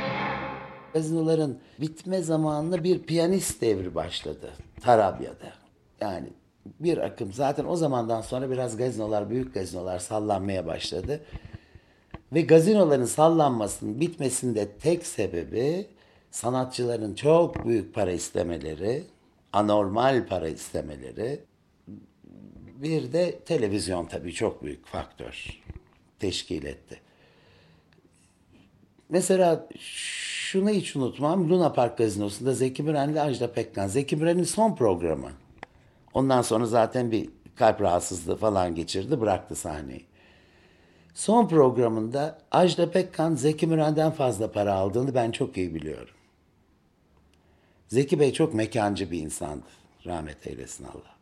Gazinoların 0.95 1.59
bitme 1.81 2.23
zamanında 2.23 2.85
bir 2.85 3.03
piyanist 3.03 3.63
devri 3.63 3.95
başladı 3.95 4.51
Tarabya'da. 4.81 5.53
Yani 6.01 6.29
bir 6.67 6.99
akım 6.99 7.33
zaten 7.33 7.65
o 7.65 7.77
zamandan 7.77 8.21
sonra 8.21 8.51
biraz 8.51 8.77
gazinolar, 8.77 9.31
büyük 9.31 9.55
gazinolar 9.55 9.99
sallanmaya 9.99 10.67
başladı. 10.67 11.21
Ve 12.33 12.41
gazinoların 12.41 13.05
sallanmasının 13.05 14.01
bitmesinde 14.01 14.69
tek 14.69 15.07
sebebi 15.07 15.87
sanatçıların 16.31 17.15
çok 17.15 17.67
büyük 17.67 17.95
para 17.95 18.13
istemeleri, 18.13 19.05
anormal 19.53 20.27
para 20.27 20.49
istemeleri. 20.49 21.41
Bir 22.77 23.13
de 23.13 23.39
televizyon 23.39 24.07
tabii 24.07 24.33
çok 24.33 24.63
büyük 24.63 24.87
faktör 24.87 25.61
teşkil 26.19 26.65
etti. 26.65 27.01
Mesela 29.09 29.69
şunu 29.79 30.71
hiç 30.71 30.97
unutmam. 30.97 31.51
Luna 31.51 31.73
Park 31.73 31.99
Gazinosu'nda 31.99 32.55
Zeki 32.55 32.83
Müren'le 32.83 33.17
Ajda 33.17 33.53
Pekkan. 33.53 33.87
Zeki 33.87 34.17
Müren'in 34.17 34.45
son 34.45 34.77
programı. 34.77 35.31
Ondan 36.15 36.43
sonra 36.43 36.67
zaten 36.67 37.11
bir 37.11 37.31
kalp 37.57 37.81
rahatsızlığı 37.81 38.37
falan 38.37 38.75
geçirdi. 38.75 39.21
Bıraktı 39.21 39.55
sahneyi. 39.55 40.07
Son 41.15 41.49
programında 41.49 42.39
Ajda 42.51 42.91
Pekkan 42.91 43.35
Zeki 43.35 43.67
Müren'den 43.67 44.11
fazla 44.11 44.53
para 44.53 44.75
aldığını 44.75 45.15
ben 45.15 45.31
çok 45.31 45.57
iyi 45.57 45.75
biliyorum. 45.75 46.15
Zeki 47.89 48.21
Bey 48.21 48.33
çok 48.33 48.55
mekancı 48.55 49.11
bir 49.11 49.19
insandı. 49.19 49.67
Rahmet 50.07 50.47
eylesin 50.47 50.85
Allah. 50.85 51.15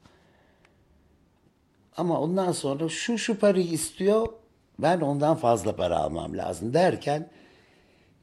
Ama 1.97 2.21
ondan 2.21 2.53
sonra 2.53 2.89
şu 2.89 3.19
şu 3.19 3.39
parayı 3.39 3.67
istiyor, 3.67 4.29
ben 4.79 5.01
ondan 5.01 5.37
fazla 5.37 5.77
para 5.77 5.99
almam 5.99 6.37
lazım 6.37 6.75
derken 6.75 7.29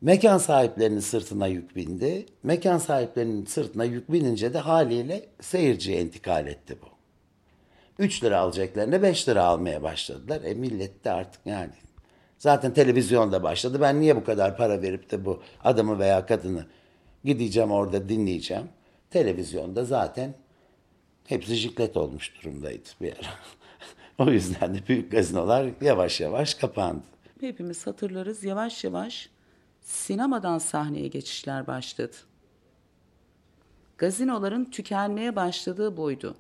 mekan 0.02 0.38
sahiplerinin 0.38 1.00
sırtına 1.00 1.48
yük 1.48 1.76
bindi. 1.76 2.26
Mekan 2.44 2.78
sahiplerinin 2.78 3.46
sırtına 3.46 3.84
yük 3.84 4.12
binince 4.12 4.54
de 4.54 4.60
haliyle 4.60 5.26
seyirciye 5.42 6.02
intikal 6.02 6.48
etti 6.48 6.78
bu. 6.82 6.96
3 8.00 8.24
lira 8.24 8.40
alacaklarına 8.40 9.02
5 9.02 9.30
lira 9.30 9.44
almaya 9.44 9.84
başladılar. 9.84 10.42
E 10.44 10.54
millet 10.54 11.06
de 11.06 11.12
artık 11.12 11.46
yani. 11.46 11.72
Zaten 12.38 12.74
televizyonda 12.74 13.44
başladı. 13.44 13.82
Ben 13.82 14.02
niye 14.02 14.16
bu 14.16 14.24
kadar 14.24 14.58
para 14.58 14.82
verip 14.82 15.12
de 15.12 15.26
bu 15.26 15.42
adamı 15.64 16.00
veya 16.00 16.26
kadını 16.26 16.66
gideceğim 17.24 17.72
orada 17.72 18.10
dinleyeceğim. 18.10 18.70
Televizyonda 19.10 19.86
zaten 19.86 20.34
hepsi 21.28 21.56
jiklet 21.56 21.98
olmuş 21.98 22.34
durumdaydı 22.36 22.90
bir 23.02 23.14
ara. 23.14 23.34
o 24.28 24.32
yüzden 24.32 24.76
de 24.76 24.80
büyük 24.88 25.12
gazinolar 25.12 25.70
yavaş 25.82 26.22
yavaş 26.22 26.54
kapandı. 26.54 27.04
Hepimiz 27.40 27.88
hatırlarız 27.88 28.44
yavaş 28.44 28.84
yavaş 28.84 29.30
sinemadan 29.86 30.58
sahneye 30.58 31.08
geçişler 31.08 31.68
başladı. 31.68 32.16
Gazinoların 33.98 34.66
tükenmeye 34.66 35.36
başladığı 35.36 35.98
buydu. 35.98 36.36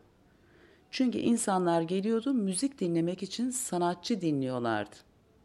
Çünkü 0.91 1.17
insanlar 1.17 1.81
geliyordu 1.81 2.33
müzik 2.33 2.79
dinlemek 2.79 3.23
için 3.23 3.49
sanatçı 3.49 4.21
dinliyorlardı. 4.21 4.95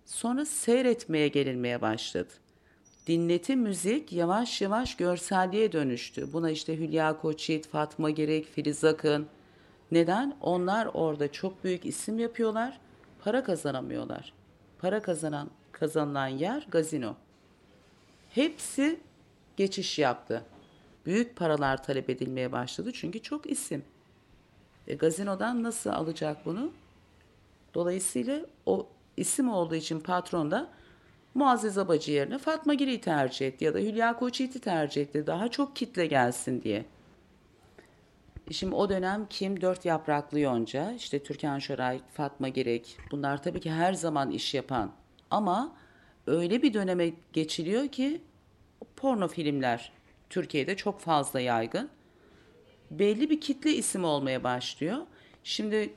Sonra 0.05 0.45
seyretmeye 0.45 1.29
gelinmeye 1.29 1.81
başladı. 1.81 2.29
Dinleti 3.07 3.57
müzik 3.57 4.13
yavaş 4.13 4.61
yavaş 4.61 4.97
görselliğe 4.97 5.73
dönüştü. 5.73 6.33
Buna 6.33 6.51
işte 6.51 6.79
Hülya 6.79 7.21
Koçyiğit, 7.21 7.69
Fatma 7.69 8.11
Gerek, 8.11 8.47
Filiz 8.47 8.85
Akın. 8.85 9.27
Neden? 9.93 10.37
Onlar 10.41 10.89
orada 10.95 11.33
çok 11.33 11.65
büyük 11.65 11.87
isim 11.87 12.19
yapıyorlar, 12.19 12.81
para 13.25 13.45
kazanamıyorlar. 13.45 14.33
Para 14.79 15.03
kazanan 15.03 15.51
kazanılan 15.73 16.29
yer 16.29 16.67
gazino. 16.71 17.17
Hepsi 18.31 19.01
geçiş 19.57 19.99
yaptı. 19.99 20.45
Büyük 21.07 21.37
paralar 21.37 21.83
talep 21.83 22.11
edilmeye 22.11 22.53
başladı 22.53 22.93
çünkü 22.95 23.23
çok 23.23 23.51
isim. 23.51 23.85
E, 24.87 24.95
gazinodan 24.95 25.63
nasıl 25.63 25.91
alacak 25.91 26.47
bunu? 26.47 26.73
Dolayısıyla 27.75 28.41
o 28.67 28.87
isim 29.17 29.51
olduğu 29.51 29.75
için 29.75 30.01
patron 30.01 30.51
da 30.51 30.71
Muazzez 31.35 31.79
Abacı 31.79 32.13
yerine 32.13 32.39
Fatma 32.39 32.75
Giri'yi 32.75 33.01
tercih 33.01 33.47
etti 33.47 33.65
ya 33.65 33.75
da 33.75 33.79
Hülya 33.79 34.17
Koçyiğit'i 34.17 34.61
tercih 34.61 35.03
etti. 35.03 35.27
Daha 35.27 35.49
çok 35.49 35.77
kitle 35.77 36.07
gelsin 36.07 36.63
diye. 36.63 36.85
E 38.51 38.53
Şimdi 38.53 38.75
o 38.75 38.89
dönem 38.89 39.27
kim? 39.31 39.61
Dört 39.61 39.85
Yapraklı 39.85 40.41
Yonca, 40.41 40.93
işte 40.93 41.23
Türkan 41.23 41.59
Şoray, 41.59 42.01
Fatma 42.13 42.49
Girek. 42.49 42.97
Bunlar 43.11 43.43
tabii 43.43 43.61
ki 43.61 43.71
her 43.71 43.93
zaman 43.93 44.31
iş 44.31 44.55
yapan. 44.55 44.93
Ama 45.31 45.73
öyle 46.27 46.63
bir 46.63 46.75
döneme 46.75 47.13
geçiliyor 47.33 47.89
ki 47.89 48.21
porno 48.97 49.29
filmler 49.29 49.93
Türkiye'de 50.31 50.77
çok 50.77 51.01
fazla 51.01 51.41
yaygın. 51.41 51.89
Belli 52.91 53.31
bir 53.31 53.41
kitle 53.41 53.71
isim 53.71 54.05
olmaya 54.05 54.45
başlıyor. 54.45 54.99
Şimdi 55.45 55.95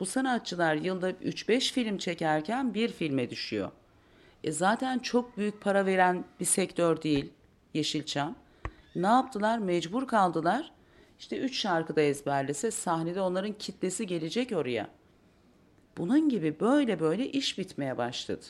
bu 0.00 0.06
sanatçılar 0.06 0.74
yılda 0.74 1.10
3-5 1.10 1.72
film 1.72 1.98
çekerken 1.98 2.74
bir 2.74 2.88
filme 2.88 3.30
düşüyor. 3.30 3.70
E 4.44 4.52
zaten 4.52 4.98
çok 4.98 5.36
büyük 5.36 5.60
para 5.60 5.86
veren 5.86 6.24
bir 6.40 6.44
sektör 6.44 7.02
değil 7.02 7.32
Yeşilçam. 7.74 8.36
Ne 8.94 9.06
yaptılar? 9.06 9.58
Mecbur 9.58 10.06
kaldılar. 10.06 10.72
İşte 11.18 11.38
üç 11.38 11.60
şarkıda 11.60 12.00
ezberlese 12.00 12.70
sahnede 12.70 13.20
onların 13.20 13.52
kitlesi 13.52 14.06
gelecek 14.06 14.52
oraya. 14.52 14.88
Bunun 15.96 16.28
gibi 16.28 16.60
böyle 16.60 17.00
böyle 17.00 17.30
iş 17.30 17.58
bitmeye 17.58 17.98
başladı. 17.98 18.44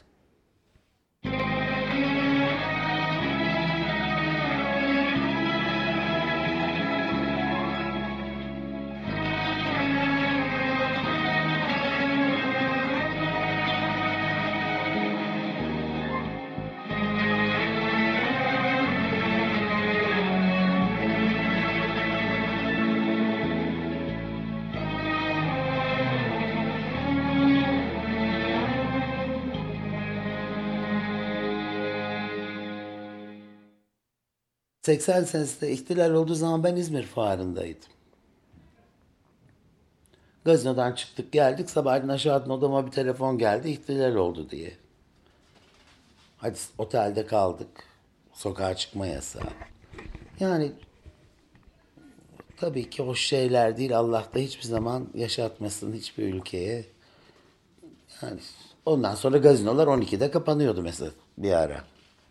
80 34.86 35.24
senesinde 35.24 35.72
ihtilal 35.72 36.10
olduğu 36.10 36.34
zaman 36.34 36.64
ben 36.64 36.76
İzmir 36.76 37.06
fuarındaydım. 37.06 37.90
Gazinodan 40.44 40.92
çıktık 40.92 41.32
geldik. 41.32 41.70
Sabahleyin 41.70 42.08
aşağıdan 42.08 42.50
odama 42.50 42.86
bir 42.86 42.90
telefon 42.90 43.38
geldi. 43.38 43.68
ihtilal 43.68 44.14
oldu 44.14 44.50
diye. 44.50 44.72
Hadi 46.38 46.58
otelde 46.78 47.26
kaldık. 47.26 47.68
Sokağa 48.32 48.76
çıkma 48.76 49.06
yasağı. 49.06 49.42
Yani 50.40 50.72
tabii 52.56 52.90
ki 52.90 53.02
hoş 53.02 53.20
şeyler 53.20 53.76
değil. 53.76 53.98
Allah 53.98 54.24
da 54.34 54.38
hiçbir 54.38 54.66
zaman 54.66 55.08
yaşatmasın 55.14 55.92
hiçbir 55.92 56.34
ülkeye. 56.34 56.84
Yani 58.22 58.40
ondan 58.84 59.14
sonra 59.14 59.38
gazinolar 59.38 59.86
12'de 59.86 60.30
kapanıyordu 60.30 60.82
mesela 60.82 61.10
bir 61.38 61.52
ara. 61.52 61.84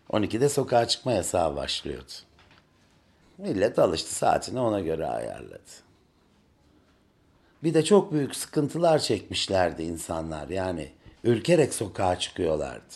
12'de 0.09 0.49
sokağa 0.49 0.87
çıkma 0.87 1.11
yasağı 1.11 1.55
başlıyordu. 1.55 2.11
Millet 3.37 3.79
alıştı 3.79 4.15
saatini 4.15 4.59
ona 4.59 4.79
göre 4.79 5.07
ayarladı. 5.07 5.85
Bir 7.63 7.73
de 7.73 7.83
çok 7.83 8.11
büyük 8.13 8.35
sıkıntılar 8.35 8.99
çekmişlerdi 8.99 9.83
insanlar. 9.83 10.49
Yani 10.49 10.91
ürkerek 11.23 11.73
sokağa 11.73 12.19
çıkıyorlardı. 12.19 12.93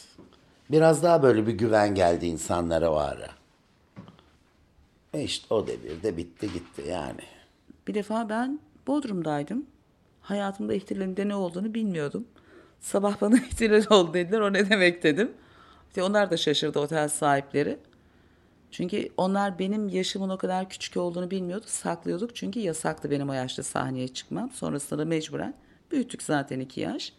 Biraz 0.71 1.04
daha 1.04 1.23
böyle 1.23 1.47
bir 1.47 1.54
güven 1.54 1.95
geldi 1.95 2.25
insanlara 2.25 2.91
o 2.91 2.95
ara. 2.95 3.30
E 5.13 5.23
işte 5.23 5.54
o 5.54 5.67
devirde 5.67 6.17
bitti 6.17 6.54
gitti 6.54 6.84
yani. 6.89 7.21
Bir 7.88 7.93
defa 7.93 8.30
ben 8.30 8.60
Bodrum'daydım. 8.88 9.65
Hayatımda 10.21 10.73
ihtilalinde 10.73 11.28
ne 11.28 11.36
olduğunu 11.36 11.73
bilmiyordum. 11.73 12.28
Sabah 12.80 13.21
bana 13.21 13.38
ihtilal 13.52 13.86
oldu 13.89 14.13
dediler. 14.13 14.39
O 14.39 14.54
ne 14.54 14.69
demek 14.69 15.04
dedim. 15.04 15.32
İşte 15.88 16.04
onlar 16.04 16.32
da 16.32 16.38
şaşırdı 16.38 16.80
otel 16.80 17.10
sahipleri. 17.10 17.80
Çünkü 18.71 19.10
onlar 19.17 19.60
benim 19.60 19.89
yaşımın 19.89 20.29
o 20.29 20.38
kadar 20.38 20.69
küçük 20.69 20.97
olduğunu 20.97 21.32
bilmiyordu. 21.32 21.65
Saklıyorduk 21.67 22.36
çünkü 22.36 22.60
yasaktı 22.60 23.12
benim 23.12 23.29
o 23.29 23.34
yaşta 23.34 23.63
sahneye 23.63 24.08
çıkmam. 24.08 24.51
Sonrasında 24.51 24.99
da 24.99 25.05
mecburen 25.05 25.53
büyüttük 25.91 26.23
zaten 26.23 26.60
iki 26.60 26.82
yaş. 26.82 27.13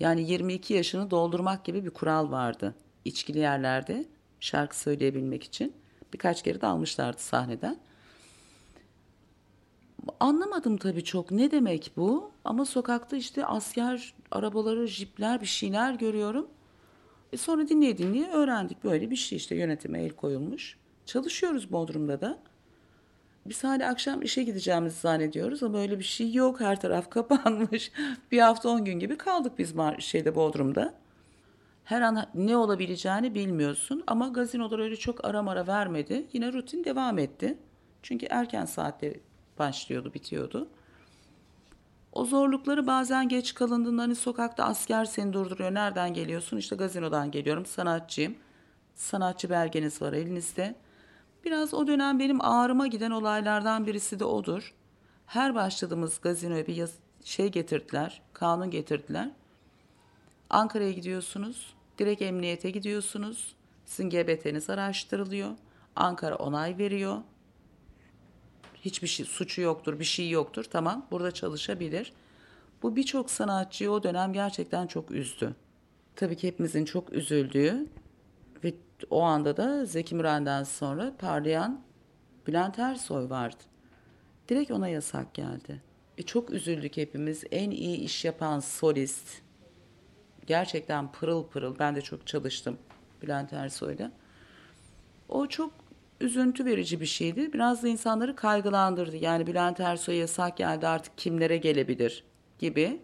Yani 0.00 0.30
22 0.30 0.74
yaşını 0.74 1.10
doldurmak 1.10 1.64
gibi 1.64 1.84
bir 1.84 1.90
kural 1.90 2.30
vardı. 2.30 2.74
İçkili 3.04 3.38
yerlerde 3.38 4.04
şarkı 4.40 4.78
söyleyebilmek 4.78 5.44
için. 5.44 5.72
Birkaç 6.12 6.42
kere 6.42 6.60
de 6.60 6.66
almışlardı 6.66 7.22
sahneden. 7.22 7.78
Anlamadım 10.20 10.76
tabii 10.76 11.04
çok 11.04 11.30
ne 11.30 11.50
demek 11.50 11.92
bu 11.96 12.30
ama 12.44 12.64
sokakta 12.64 13.16
işte 13.16 13.46
asker 13.46 14.14
arabaları, 14.30 14.86
jipler 14.86 15.40
bir 15.40 15.46
şeyler 15.46 15.94
görüyorum. 15.94 16.48
E 17.32 17.36
sonra 17.36 17.68
dinleye 17.68 17.98
dinleye 17.98 18.30
öğrendik 18.30 18.84
böyle 18.84 19.10
bir 19.10 19.16
şey 19.16 19.38
işte 19.38 19.56
yönetime 19.56 20.02
el 20.02 20.10
koyulmuş. 20.10 20.76
Çalışıyoruz 21.08 21.72
Bodrum'da 21.72 22.20
da. 22.20 22.38
Biz 23.46 23.64
hala 23.64 23.88
akşam 23.88 24.22
işe 24.22 24.42
gideceğimizi 24.42 25.00
zannediyoruz 25.00 25.62
ama 25.62 25.78
öyle 25.78 25.98
bir 25.98 26.04
şey 26.04 26.32
yok. 26.32 26.60
Her 26.60 26.80
taraf 26.80 27.10
kapanmış. 27.10 27.92
bir 28.32 28.38
hafta 28.38 28.68
on 28.68 28.84
gün 28.84 28.98
gibi 28.98 29.18
kaldık 29.18 29.58
biz 29.58 29.74
şeyde 29.98 30.34
Bodrum'da. 30.34 30.94
Her 31.84 32.00
an 32.00 32.26
ne 32.34 32.56
olabileceğini 32.56 33.34
bilmiyorsun 33.34 34.04
ama 34.06 34.28
gazinolar 34.28 34.78
öyle 34.78 34.96
çok 34.96 35.24
ara 35.24 35.42
mara 35.42 35.66
vermedi. 35.66 36.26
Yine 36.32 36.52
rutin 36.52 36.84
devam 36.84 37.18
etti. 37.18 37.58
Çünkü 38.02 38.26
erken 38.30 38.64
saatte 38.64 39.20
başlıyordu, 39.58 40.14
bitiyordu. 40.14 40.68
O 42.12 42.24
zorlukları 42.24 42.86
bazen 42.86 43.28
geç 43.28 43.54
kalındığında 43.54 44.02
hani 44.02 44.14
sokakta 44.14 44.64
asker 44.64 45.04
seni 45.04 45.32
durduruyor. 45.32 45.74
Nereden 45.74 46.14
geliyorsun? 46.14 46.56
İşte 46.56 46.76
gazinodan 46.76 47.30
geliyorum. 47.30 47.66
Sanatçıyım. 47.66 48.34
Sanatçı 48.94 49.50
belgeniz 49.50 50.02
var 50.02 50.12
elinizde. 50.12 50.74
Biraz 51.48 51.74
o 51.74 51.86
dönem 51.86 52.18
benim 52.18 52.44
ağrıma 52.44 52.86
giden 52.86 53.10
olaylardan 53.10 53.86
birisi 53.86 54.20
de 54.20 54.24
odur. 54.24 54.74
Her 55.26 55.54
başladığımız 55.54 56.20
gazinoya 56.20 56.66
bir 56.66 56.76
yaz- 56.76 56.98
şey 57.24 57.48
getirdiler, 57.48 58.22
kanun 58.32 58.70
getirdiler. 58.70 59.30
Ankara'ya 60.50 60.92
gidiyorsunuz, 60.92 61.74
direkt 61.98 62.22
emniyete 62.22 62.70
gidiyorsunuz. 62.70 63.54
Sizin 63.86 64.10
GBT'niz 64.10 64.70
araştırılıyor. 64.70 65.50
Ankara 65.96 66.36
onay 66.36 66.78
veriyor. 66.78 67.16
Hiçbir 68.74 69.08
şey 69.08 69.26
suçu 69.26 69.60
yoktur, 69.60 69.98
bir 70.00 70.04
şey 70.04 70.30
yoktur. 70.30 70.64
Tamam, 70.64 71.06
burada 71.10 71.30
çalışabilir. 71.30 72.12
Bu 72.82 72.96
birçok 72.96 73.30
sanatçıyı 73.30 73.90
o 73.90 74.02
dönem 74.02 74.32
gerçekten 74.32 74.86
çok 74.86 75.10
üzdü. 75.10 75.54
Tabii 76.16 76.36
ki 76.36 76.48
hepimizin 76.48 76.84
çok 76.84 77.12
üzüldüğü 77.12 77.86
o 79.10 79.22
anda 79.22 79.56
da 79.56 79.84
Zeki 79.84 80.14
Müren'den 80.14 80.62
sonra 80.64 81.12
parlayan 81.18 81.80
Bülent 82.46 82.78
Ersoy 82.78 83.30
vardı. 83.30 83.64
Direkt 84.48 84.70
ona 84.70 84.88
yasak 84.88 85.34
geldi. 85.34 85.82
E 86.18 86.22
çok 86.22 86.50
üzüldük 86.50 86.96
hepimiz. 86.96 87.44
En 87.50 87.70
iyi 87.70 87.96
iş 87.96 88.24
yapan 88.24 88.60
solist. 88.60 89.42
Gerçekten 90.46 91.12
pırıl 91.12 91.46
pırıl. 91.46 91.78
Ben 91.78 91.96
de 91.96 92.00
çok 92.00 92.26
çalıştım 92.26 92.78
Bülent 93.22 93.52
Ersoy'la. 93.52 94.12
O 95.28 95.46
çok 95.46 95.72
üzüntü 96.20 96.64
verici 96.64 97.00
bir 97.00 97.06
şeydi. 97.06 97.52
Biraz 97.52 97.82
da 97.82 97.88
insanları 97.88 98.36
kaygılandırdı. 98.36 99.16
Yani 99.16 99.46
Bülent 99.46 99.80
Ersoy'a 99.80 100.18
yasak 100.18 100.56
geldi 100.56 100.86
artık 100.86 101.18
kimlere 101.18 101.56
gelebilir 101.56 102.24
gibi. 102.58 103.00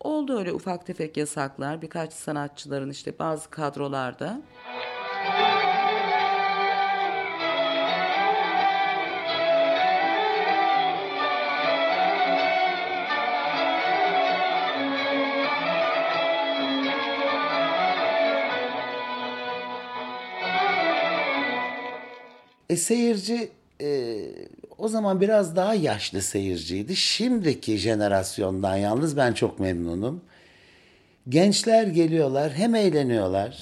Oldu 0.00 0.38
öyle 0.38 0.52
ufak 0.52 0.86
tefek 0.86 1.16
yasaklar 1.16 1.82
birkaç 1.82 2.12
sanatçıların 2.12 2.90
işte 2.90 3.18
bazı 3.18 3.50
kadrolarda. 3.50 4.42
E 22.72 22.76
seyirci 22.76 23.50
e, 23.80 24.18
o 24.78 24.88
zaman 24.88 25.20
biraz 25.20 25.56
daha 25.56 25.74
yaşlı 25.74 26.22
seyirciydi. 26.22 26.96
Şimdiki 26.96 27.78
jenerasyondan 27.78 28.76
yalnız 28.76 29.16
ben 29.16 29.32
çok 29.32 29.60
memnunum. 29.60 30.20
Gençler 31.28 31.86
geliyorlar 31.86 32.52
hem 32.52 32.74
eğleniyorlar. 32.74 33.58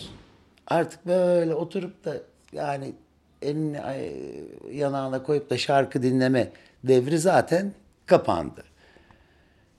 Artık 0.66 1.06
böyle 1.06 1.54
oturup 1.54 2.04
da 2.04 2.16
yani 2.52 2.92
elini 3.42 3.80
ay, 3.80 4.12
yanağına 4.72 5.22
koyup 5.22 5.50
da 5.50 5.58
şarkı 5.58 6.02
dinleme 6.02 6.48
devri 6.84 7.18
zaten 7.18 7.72
kapandı. 8.06 8.64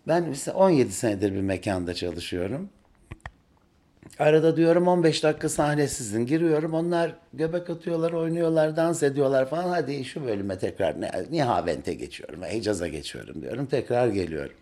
Ben 0.08 0.24
mesela 0.30 0.58
17 0.58 0.91
senedir 0.91 1.34
bir 1.34 1.41
mekanda 1.41 1.94
çalışıyorum. 1.94 2.70
Arada 4.19 4.58
diyorum 4.58 4.88
15 4.88 5.24
dakika 5.24 5.50
sahnesizin 5.50 6.26
giriyorum. 6.26 6.74
Onlar 6.74 7.15
göbek 7.34 7.69
atıyorlar, 7.69 8.12
oynuyorlar, 8.12 8.76
dans 8.76 9.04
ediyorlar 9.04 9.50
falan. 9.50 9.69
Hadi 9.69 10.06
şu 10.06 10.26
bölüme 10.26 10.58
tekrar 10.58 10.95
Nihavent'e 11.32 11.93
geçiyorum, 11.93 12.43
Hicaz'a 12.43 12.88
geçiyorum 12.88 13.41
diyorum. 13.41 13.65
Tekrar 13.65 14.08
geliyorum. 14.08 14.54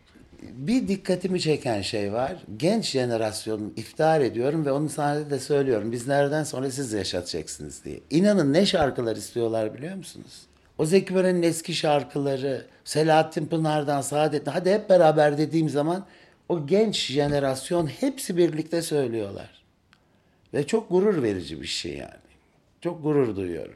Bir 0.42 0.88
dikkatimi 0.88 1.42
çeken 1.42 1.82
şey 1.82 2.14
var. 2.14 2.36
Genç 2.58 2.86
jenerasyonu 2.92 3.72
iftihar 3.76 4.22
ediyorum 4.22 4.66
ve 4.66 4.72
onu 4.72 4.90
sahnede 4.90 5.30
de 5.30 5.40
söylüyorum. 5.40 5.92
Biz 5.92 6.08
nereden 6.08 6.44
sonra 6.44 6.72
siz 6.72 6.94
yaşatacaksınız 6.94 7.86
diye. 7.86 8.00
İnanın 8.10 8.54
ne 8.54 8.66
şarkılar 8.66 9.16
istiyorlar 9.16 9.74
biliyor 9.74 9.96
musunuz? 9.96 10.42
O 10.78 10.86
Zeki 10.86 11.14
Müren'in 11.14 11.44
eski 11.44 11.74
şarkıları, 11.74 12.66
Selahattin 12.84 13.46
Pınar'dan 13.46 14.02
Saadet'ten 14.02 14.52
hadi 14.52 14.72
hep 14.72 14.90
beraber 14.90 15.38
dediğim 15.38 15.70
zaman 15.70 16.06
o 16.50 16.68
genç 16.68 17.06
jenerasyon 17.06 17.88
hepsi 17.88 18.38
birlikte 18.38 18.82
söylüyorlar. 18.82 19.64
Ve 20.54 20.68
çok 20.68 20.90
gurur 20.90 21.24
verici 21.24 21.62
bir 21.62 21.68
şey 21.68 21.98
yani. 21.98 22.30
Çok 22.82 23.04
gurur 23.04 23.36
duyuyorum. 23.36 23.76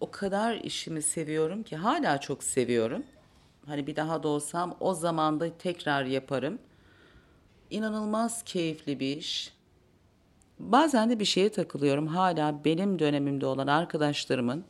O 0.00 0.10
kadar 0.10 0.54
işimi 0.54 1.02
seviyorum 1.02 1.62
ki 1.62 1.76
hala 1.76 2.20
çok 2.20 2.44
seviyorum. 2.44 3.02
Hani 3.66 3.86
bir 3.86 3.96
daha 3.96 4.22
da 4.22 4.28
olsam 4.28 4.76
o 4.80 4.94
zamanda 4.94 5.58
tekrar 5.58 6.04
yaparım. 6.04 6.58
İnanılmaz 7.70 8.42
keyifli 8.44 9.00
bir 9.00 9.16
iş. 9.16 9.52
Bazen 10.58 11.10
de 11.10 11.20
bir 11.20 11.24
şeye 11.24 11.48
takılıyorum. 11.48 12.06
Hala 12.06 12.64
benim 12.64 12.98
dönemimde 12.98 13.46
olan 13.46 13.66
arkadaşlarımın 13.66 14.64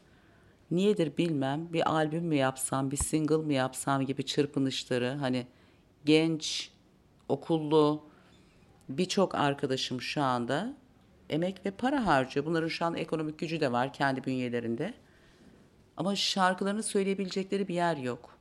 niyedir 0.71 1.17
bilmem 1.17 1.73
bir 1.73 1.91
albüm 1.91 2.25
mü 2.25 2.35
yapsam, 2.35 2.91
bir 2.91 2.97
single 2.97 3.37
mı 3.37 3.53
yapsam 3.53 4.07
gibi 4.07 4.23
çırpınışları 4.23 5.17
hani 5.21 5.47
genç, 6.05 6.71
okullu 7.31 8.05
birçok 8.89 9.35
arkadaşım 9.35 10.01
şu 10.01 10.23
anda 10.23 10.75
emek 11.31 11.67
ve 11.67 11.71
para 11.71 12.07
harcıyor. 12.07 12.47
Bunların 12.47 12.69
şu 12.69 12.85
an 12.85 12.97
ekonomik 12.97 13.39
gücü 13.39 13.61
de 13.61 13.73
var 13.73 13.93
kendi 13.93 14.25
bünyelerinde. 14.25 14.95
Ama 15.97 16.17
şarkılarını 16.17 16.83
söyleyebilecekleri 16.83 17.69
bir 17.69 17.75
yer 17.75 17.97
yok. 17.97 18.39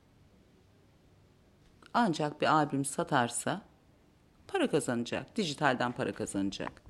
Ancak 1.94 2.40
bir 2.40 2.46
albüm 2.46 2.84
satarsa 2.84 3.62
para 4.48 4.70
kazanacak, 4.70 5.36
dijitalden 5.36 5.92
para 5.92 6.12
kazanacak. 6.12 6.82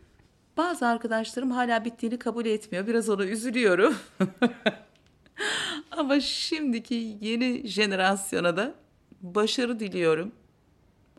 Bazı 0.56 0.86
arkadaşlarım 0.86 1.50
hala 1.50 1.84
bittiğini 1.84 2.18
kabul 2.18 2.46
etmiyor. 2.46 2.86
Biraz 2.86 3.08
ona 3.08 3.24
üzülüyorum. 3.24 3.94
Ama 5.90 6.20
şimdiki 6.20 7.18
yeni 7.20 7.68
jenerasyona 7.68 8.56
da 8.56 8.74
başarı 9.22 9.80
diliyorum. 9.80 10.32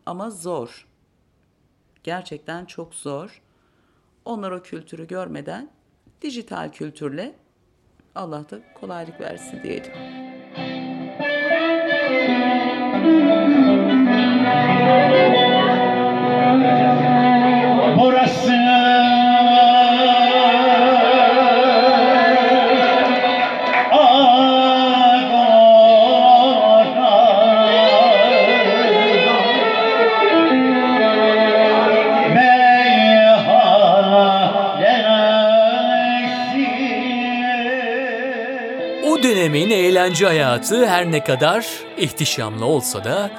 Ama 0.06 0.30
zor. 0.30 0.86
Gerçekten 2.04 2.64
çok 2.64 2.94
zor. 2.94 3.42
Onlar 4.24 4.50
o 4.50 4.62
kültürü 4.62 5.06
görmeden 5.06 5.70
dijital 6.22 6.72
kültürle 6.72 7.34
Allah 8.14 8.50
da 8.50 8.60
kolaylık 8.74 9.20
versin 9.20 9.62
diyelim. 9.62 9.92
Burası 18.00 18.61
eğlence 40.02 40.26
hayatı 40.26 40.86
her 40.86 41.12
ne 41.12 41.24
kadar 41.24 41.66
ihtişamlı 41.96 42.66
olsa 42.66 43.04
da 43.04 43.30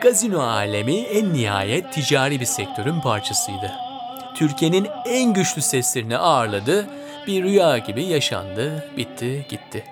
gazino 0.00 0.42
alemi 0.42 0.96
en 0.96 1.34
nihayet 1.34 1.92
ticari 1.92 2.40
bir 2.40 2.44
sektörün 2.44 3.00
parçasıydı. 3.00 3.72
Türkiye'nin 4.34 4.88
en 5.06 5.32
güçlü 5.32 5.62
seslerini 5.62 6.18
ağırladı, 6.18 6.86
bir 7.26 7.42
rüya 7.42 7.78
gibi 7.78 8.04
yaşandı, 8.04 8.88
bitti, 8.96 9.46
gitti. 9.48 9.84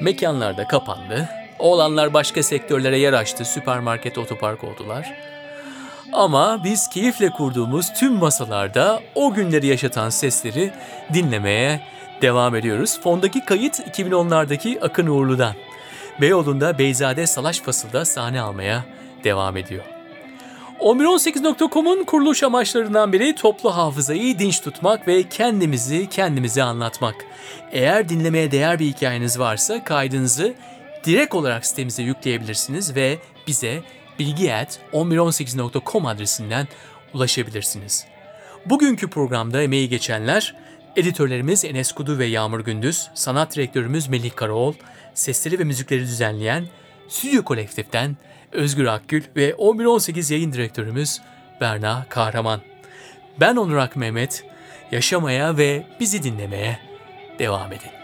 Mekanlar 0.00 0.56
da 0.56 0.66
kapandı, 0.66 1.28
oğlanlar 1.58 2.14
başka 2.14 2.42
sektörlere 2.42 2.98
yer 2.98 3.12
açtı, 3.12 3.44
süpermarket, 3.44 4.18
otopark 4.18 4.64
oldular. 4.64 5.14
Ama 6.12 6.64
biz 6.64 6.88
keyifle 6.88 7.30
kurduğumuz 7.30 7.92
tüm 7.92 8.12
masalarda 8.12 9.00
o 9.14 9.34
günleri 9.34 9.66
yaşatan 9.66 10.10
sesleri 10.10 10.72
dinlemeye 11.14 11.80
devam 12.22 12.54
ediyoruz. 12.54 13.00
Fondaki 13.02 13.44
kayıt 13.44 13.80
2010'lardaki 13.80 14.80
Akın 14.80 15.06
Uğurlu'dan. 15.06 15.54
Beyoğlu'nda 16.20 16.78
Beyzade 16.78 17.26
Salaş 17.26 17.60
Fasıl'da 17.60 18.04
sahne 18.04 18.40
almaya 18.40 18.84
devam 19.24 19.56
ediyor. 19.56 19.84
1118.com'un 20.80 22.04
kuruluş 22.04 22.42
amaçlarından 22.42 23.12
biri 23.12 23.34
toplu 23.34 23.76
hafızayı 23.76 24.38
dinç 24.38 24.60
tutmak 24.60 25.08
ve 25.08 25.22
kendimizi 25.22 26.08
kendimize 26.08 26.62
anlatmak. 26.62 27.14
Eğer 27.72 28.08
dinlemeye 28.08 28.50
değer 28.50 28.78
bir 28.78 28.86
hikayeniz 28.86 29.38
varsa 29.38 29.84
kaydınızı 29.84 30.54
direkt 31.04 31.34
olarak 31.34 31.66
sitemize 31.66 32.02
yükleyebilirsiniz 32.02 32.96
ve 32.96 33.18
bize 33.46 33.82
bilgi.1118.com 34.18 36.06
adresinden 36.06 36.68
ulaşabilirsiniz. 37.14 38.06
Bugünkü 38.66 39.10
programda 39.10 39.62
emeği 39.62 39.88
geçenler 39.88 40.56
editörlerimiz 40.96 41.64
Enes 41.64 41.92
Kudu 41.92 42.18
ve 42.18 42.26
Yağmur 42.26 42.60
Gündüz, 42.60 43.10
sanat 43.14 43.56
direktörümüz 43.56 44.08
Melih 44.08 44.30
Karaoğlu, 44.36 44.74
sesleri 45.14 45.58
ve 45.58 45.64
müzikleri 45.64 46.00
düzenleyen 46.00 46.68
Stüdyo 47.08 47.42
Kolektif'ten 47.42 48.16
Özgür 48.52 48.86
Akgül 48.86 49.22
ve 49.36 49.58
1118 49.58 50.30
yayın 50.30 50.52
direktörümüz 50.52 51.20
Berna 51.60 52.06
Kahraman. 52.08 52.60
Ben 53.40 53.56
Onur 53.56 53.76
Ak 53.76 53.96
Mehmet, 53.96 54.44
yaşamaya 54.92 55.56
ve 55.56 55.86
bizi 56.00 56.22
dinlemeye 56.22 56.78
devam 57.38 57.72
edin. 57.72 57.99